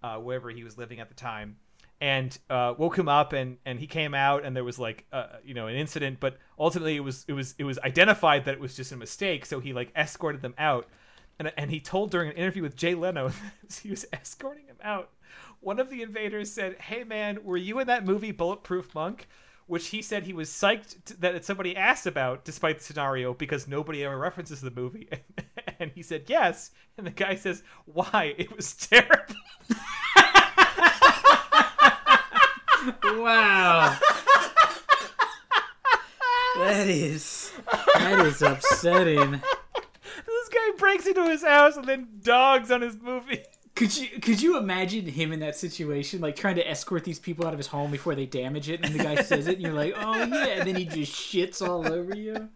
[0.04, 1.58] uh, wherever he was living at the time,
[2.00, 5.28] and uh, woke him up and and he came out and there was like uh,
[5.44, 8.60] you know an incident but ultimately it was it was it was identified that it
[8.60, 9.46] was just a mistake.
[9.46, 10.88] So he like escorted them out.
[11.40, 13.32] And and he told during an interview with Jay Leno
[13.82, 15.10] he was escorting him out.
[15.60, 19.28] One of the invaders said hey man were you in that movie Bulletproof Monk?
[19.66, 23.68] Which he said he was psyched t- that somebody asked about despite the scenario because
[23.68, 25.10] nobody ever references the movie.
[25.80, 26.72] And he said yes.
[26.98, 28.34] And the guy says why?
[28.36, 29.36] It was terrible
[33.04, 33.98] Wow.
[36.58, 37.52] that is
[37.96, 39.32] that is upsetting.
[39.32, 43.44] This guy breaks into his house and then dogs on his movie.
[43.76, 47.46] Could you could you imagine him in that situation, like trying to escort these people
[47.46, 49.74] out of his home before they damage it, and the guy says it, and you're
[49.74, 52.50] like, oh yeah, and then he just shits all over you.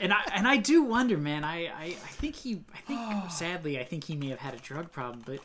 [0.00, 1.44] and I and I do wonder, man.
[1.44, 4.58] I I, I think he I think sadly I think he may have had a
[4.58, 5.38] drug problem, but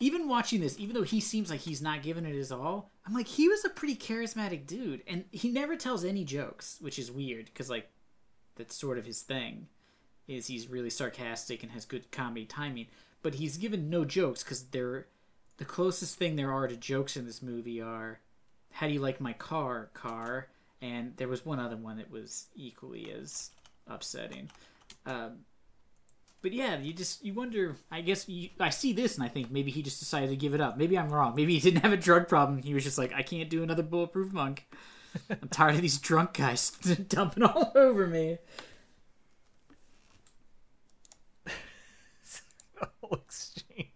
[0.00, 3.14] even watching this, even though he seems like he's not giving it his all, I'm
[3.14, 7.10] like he was a pretty charismatic dude, and he never tells any jokes, which is
[7.10, 7.90] weird because like
[8.56, 9.68] that's sort of his thing,
[10.26, 12.86] is he's really sarcastic and has good comedy timing,
[13.22, 15.06] but he's given no jokes because they're
[15.56, 18.20] the closest thing there are to jokes in this movie are,
[18.72, 20.48] "How do you like my car, car?"
[20.82, 23.50] and there was one other one that was equally as
[23.86, 24.50] upsetting.
[25.06, 25.44] Um,
[26.44, 27.74] but yeah, you just you wonder.
[27.90, 30.52] I guess you, I see this and I think maybe he just decided to give
[30.52, 30.76] it up.
[30.76, 31.34] Maybe I'm wrong.
[31.34, 32.60] Maybe he didn't have a drug problem.
[32.62, 34.66] He was just like, I can't do another bulletproof monk.
[35.30, 36.70] I'm tired of these drunk guys
[37.08, 38.36] dumping all over me.
[41.46, 43.88] the whole exchange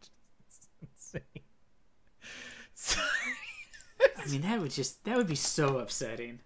[0.48, 1.42] is insane.
[2.72, 3.04] Sorry.
[4.16, 6.40] I mean, that would just that would be so upsetting.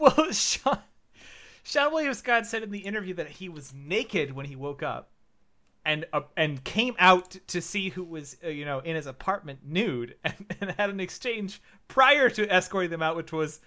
[0.00, 0.80] Well, Seann,
[1.64, 5.10] Seann William Scott said in the interview that he was naked when he woke up,
[5.84, 9.60] and uh, and came out to see who was uh, you know in his apartment
[9.64, 13.60] nude, and, and had an exchange prior to escorting them out, which was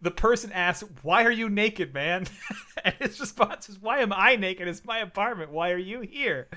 [0.00, 2.26] the person asked, "Why are you naked, man?"
[2.84, 4.68] and his response is "Why am I naked?
[4.68, 5.50] It's my apartment.
[5.50, 6.48] Why are you here?"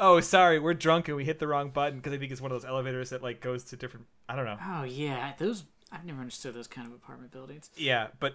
[0.00, 2.50] Oh, sorry, we're drunk and we hit the wrong button because I think it's one
[2.50, 4.06] of those elevators that like goes to different.
[4.28, 4.58] I don't know.
[4.60, 7.70] Oh yeah, those I've never understood those kind of apartment buildings.
[7.76, 8.34] Yeah, but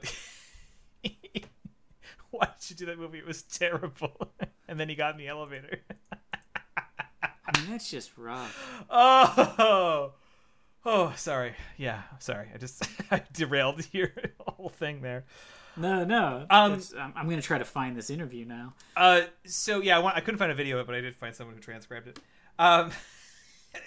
[2.31, 3.17] why did you do that movie?
[3.17, 4.31] It was terrible.
[4.69, 5.79] and then he got in the elevator.
[7.21, 8.85] I mean, that's just rough.
[8.89, 10.13] oh,
[10.85, 11.53] oh, sorry.
[11.77, 12.49] Yeah, sorry.
[12.53, 15.25] I just I derailed your whole thing there.
[15.75, 16.45] No, no.
[16.49, 18.73] Um, I'm, I'm gonna try to find this interview now.
[18.95, 21.15] Uh, so yeah, I, want, I couldn't find a video of it, but I did
[21.15, 22.19] find someone who transcribed it.
[22.57, 22.91] Um,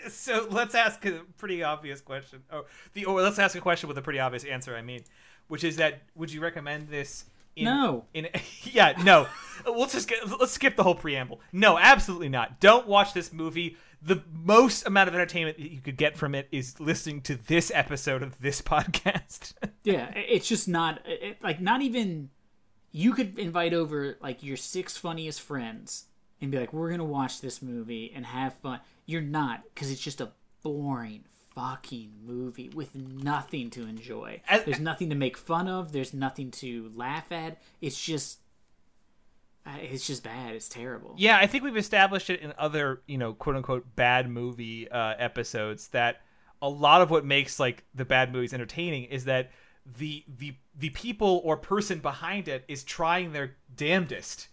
[0.09, 2.43] so let's ask a pretty obvious question.
[2.53, 4.77] Oh, the or let's ask a question with a pretty obvious answer.
[4.77, 5.03] I mean,
[5.49, 7.25] which is that would you recommend this?
[7.61, 8.05] In, No.
[8.15, 8.29] In
[8.65, 9.27] yeah, no.
[9.67, 11.41] let's just get, let's skip the whole preamble.
[11.53, 12.61] No, absolutely not.
[12.61, 13.77] Don't watch this movie.
[14.03, 17.71] The most amount of entertainment that you could get from it is listening to this
[17.75, 19.53] episode of this podcast.
[19.85, 22.31] Yeah, it's just not it, like not even.
[22.93, 26.07] You could invite over like your six funniest friends
[26.41, 30.01] and be like, "We're gonna watch this movie and have fun." You're not because it's
[30.01, 30.33] just a
[30.63, 31.25] boring
[31.61, 34.41] fucking movie with nothing to enjoy.
[34.49, 35.93] As- There's nothing to make fun of.
[35.93, 37.59] There's nothing to laugh at.
[37.81, 38.39] It's just.
[39.67, 40.55] uh, It's just bad.
[40.55, 41.15] It's terrible.
[41.19, 45.15] Yeah, I think we've established it in other, you know, quote unquote bad movie uh,
[45.19, 46.23] episodes that
[46.63, 49.51] a lot of what makes like the bad movies entertaining is that
[49.99, 54.49] the the the people or person behind it is trying their damnedest.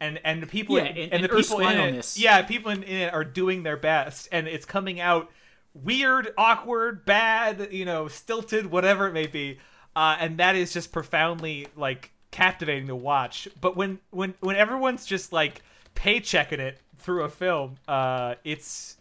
[0.00, 2.70] And and the people Yeah, in- and- and, the and people in it, yeah, people
[2.70, 5.30] in, in it are doing their best, and it's coming out
[5.74, 9.58] weird, awkward, bad, you know, stilted, whatever it may be,
[9.94, 13.48] uh, and that is just profoundly like captivating to watch.
[13.60, 15.62] But when when when everyone's just like
[15.94, 18.96] paychecking it through a film, uh, it's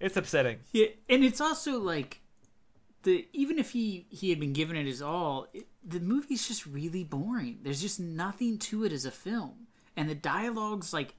[0.00, 0.58] it's upsetting.
[0.72, 2.20] Yeah, and it's also like
[3.02, 6.66] the even if he he had been given it his all, it, the movie's just
[6.66, 7.58] really boring.
[7.62, 11.14] There's just nothing to it as a film, and the dialogue's like,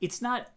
[0.00, 0.48] it's not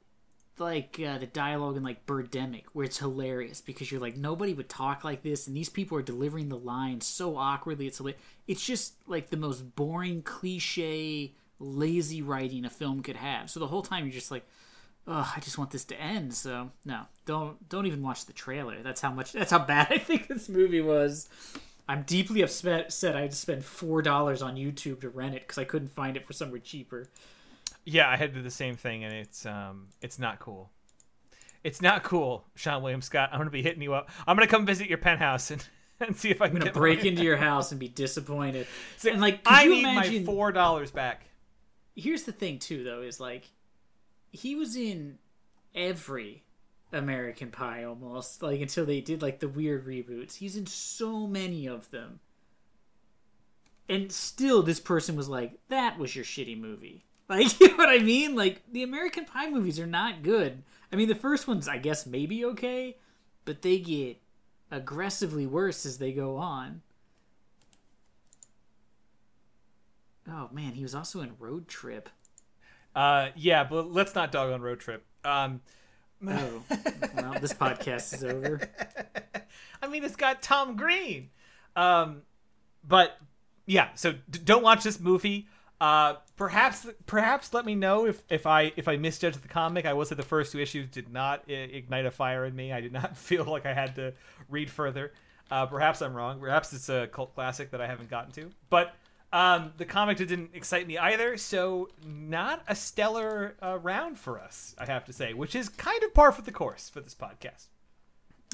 [0.60, 4.70] like uh, the dialogue in like Birdemic where it's hilarious because you're like nobody would
[4.70, 7.88] talk like this, and these people are delivering the lines so awkwardly.
[7.88, 8.22] It's hilarious.
[8.48, 13.50] It's just like the most boring, cliche, lazy writing a film could have.
[13.50, 14.46] So the whole time you're just like
[15.10, 16.34] oh, I just want this to end.
[16.34, 18.82] So no, don't don't even watch the trailer.
[18.82, 19.34] That's how much.
[19.34, 21.28] That's how bad I think this movie was.
[21.88, 23.16] I'm deeply upset.
[23.16, 26.16] I had to spend four dollars on YouTube to rent it because I couldn't find
[26.16, 27.10] it for somewhere cheaper.
[27.90, 30.70] Yeah, I had to do the same thing, and it's um it's not cool.
[31.64, 33.30] It's not cool, Seann William Scott.
[33.32, 34.10] I'm gonna be hitting you up.
[34.28, 35.66] I'm gonna come visit your penthouse and,
[36.00, 38.68] and see if I can I'm gonna break into your house and be disappointed.
[39.10, 40.26] and like, I you need imagine?
[40.26, 41.26] my four dollars back.
[41.96, 43.50] Here's the thing, too, though, is like
[44.32, 45.18] he was in
[45.76, 46.44] every
[46.94, 50.36] American Pie almost like until they did like the weird reboots.
[50.36, 52.20] He's in so many of them.
[53.88, 57.06] And still this person was like, that was your shitty movie.
[57.30, 58.36] Like, you know what I mean?
[58.36, 60.64] Like the American Pie movies are not good.
[60.92, 62.98] I mean, the first ones I guess maybe okay,
[63.46, 64.20] but they get
[64.72, 66.82] aggressively worse as they go on.
[70.28, 72.10] Oh man, he was also in Road Trip.
[72.96, 75.06] Uh, yeah, but let's not dog on road trip.
[75.24, 75.62] Um,
[76.28, 76.64] Oh,
[77.16, 78.60] well, this podcast is over.
[79.82, 81.30] I mean, it's got Tom Green.
[81.76, 82.24] Um,
[82.86, 83.18] but
[83.66, 85.48] yeah, so d- don't watch this movie.
[85.80, 89.86] Uh, perhaps, perhaps let me know if, if I if I misjudged the comic.
[89.86, 92.72] I was at the first two issues did not ignite a fire in me.
[92.72, 94.14] I did not feel like I had to
[94.50, 95.12] read further.
[95.52, 96.40] Uh, perhaps I'm wrong.
[96.40, 98.50] Perhaps it's a cult classic that I haven't gotten to.
[98.70, 98.96] But
[99.32, 104.74] Um, the comic didn't excite me either, so not a stellar uh, round for us,
[104.80, 107.68] I have to say, which is kind of par for the course for this podcast.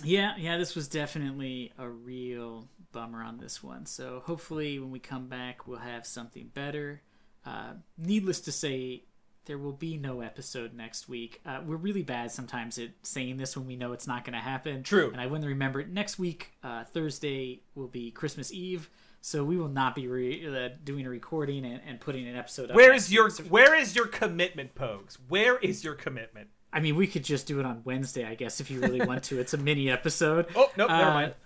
[0.04, 3.86] Yeah, yeah, this was definitely a real bummer on this one.
[3.86, 7.02] So hopefully, when we come back, we'll have something better.
[7.46, 9.04] Uh, needless to say,
[9.46, 11.40] there will be no episode next week.
[11.46, 14.40] Uh, we're really bad sometimes at saying this when we know it's not going to
[14.40, 14.82] happen.
[14.82, 15.12] True.
[15.12, 15.90] And I wouldn't remember it.
[15.90, 18.90] Next week, uh, Thursday, will be Christmas Eve.
[19.22, 22.70] So we will not be re- uh, doing a recording and, and putting an episode
[22.72, 22.76] up.
[22.76, 23.48] Where next is your week.
[23.50, 25.18] Where is your commitment, Pogues?
[25.28, 26.50] Where is your commitment?
[26.74, 29.24] I mean, we could just do it on Wednesday, I guess, if you really want
[29.26, 29.40] to.
[29.40, 30.48] It's a mini episode.
[30.56, 31.34] Oh no, never Uh, mind.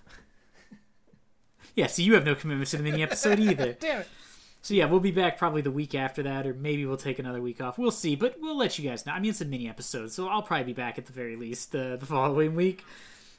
[1.75, 3.73] Yeah, so you have no commitment to the mini episode either.
[3.73, 4.07] Damn it.
[4.61, 7.41] So yeah, we'll be back probably the week after that, or maybe we'll take another
[7.41, 7.77] week off.
[7.77, 9.13] We'll see, but we'll let you guys know.
[9.13, 11.73] I mean, it's a mini episode, so I'll probably be back at the very least
[11.75, 12.83] uh, the following week.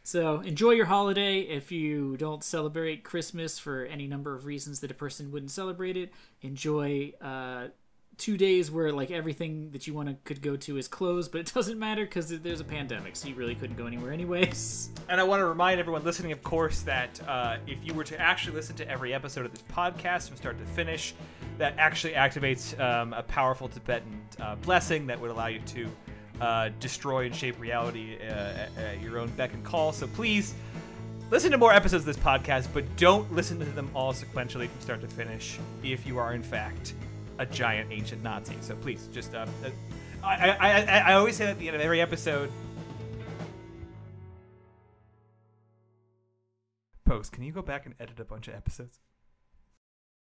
[0.02, 1.40] So enjoy your holiday.
[1.40, 5.96] If you don't celebrate Christmas for any number of reasons that a person wouldn't celebrate
[5.96, 6.10] it,
[6.40, 7.68] enjoy uh,
[8.20, 11.40] two days where like everything that you want to could go to is closed, but
[11.40, 14.90] it doesn't matter because there's a pandemic, so you really couldn't go anywhere anyways.
[15.08, 18.20] And I want to remind everyone listening, of course, that uh, if you were to
[18.20, 21.14] actually listen to every episode of this podcast from start to finish,
[21.58, 25.88] that actually activates um, a powerful Tibetan uh, blessing that would allow you to
[26.40, 29.90] uh, destroy and shape reality uh, at, at your own beck and call.
[29.90, 30.54] So please
[31.28, 34.80] listen to more episodes of this podcast, but don't listen to them all sequentially from
[34.80, 36.94] start to finish if you are, in fact,
[37.40, 38.54] a giant ancient Nazi.
[38.60, 39.34] So please, just.
[39.34, 39.70] Uh, uh,
[40.22, 42.52] I, I, I, I always say at the end of every episode.
[47.06, 49.00] Post, can you go back and edit a bunch of episodes?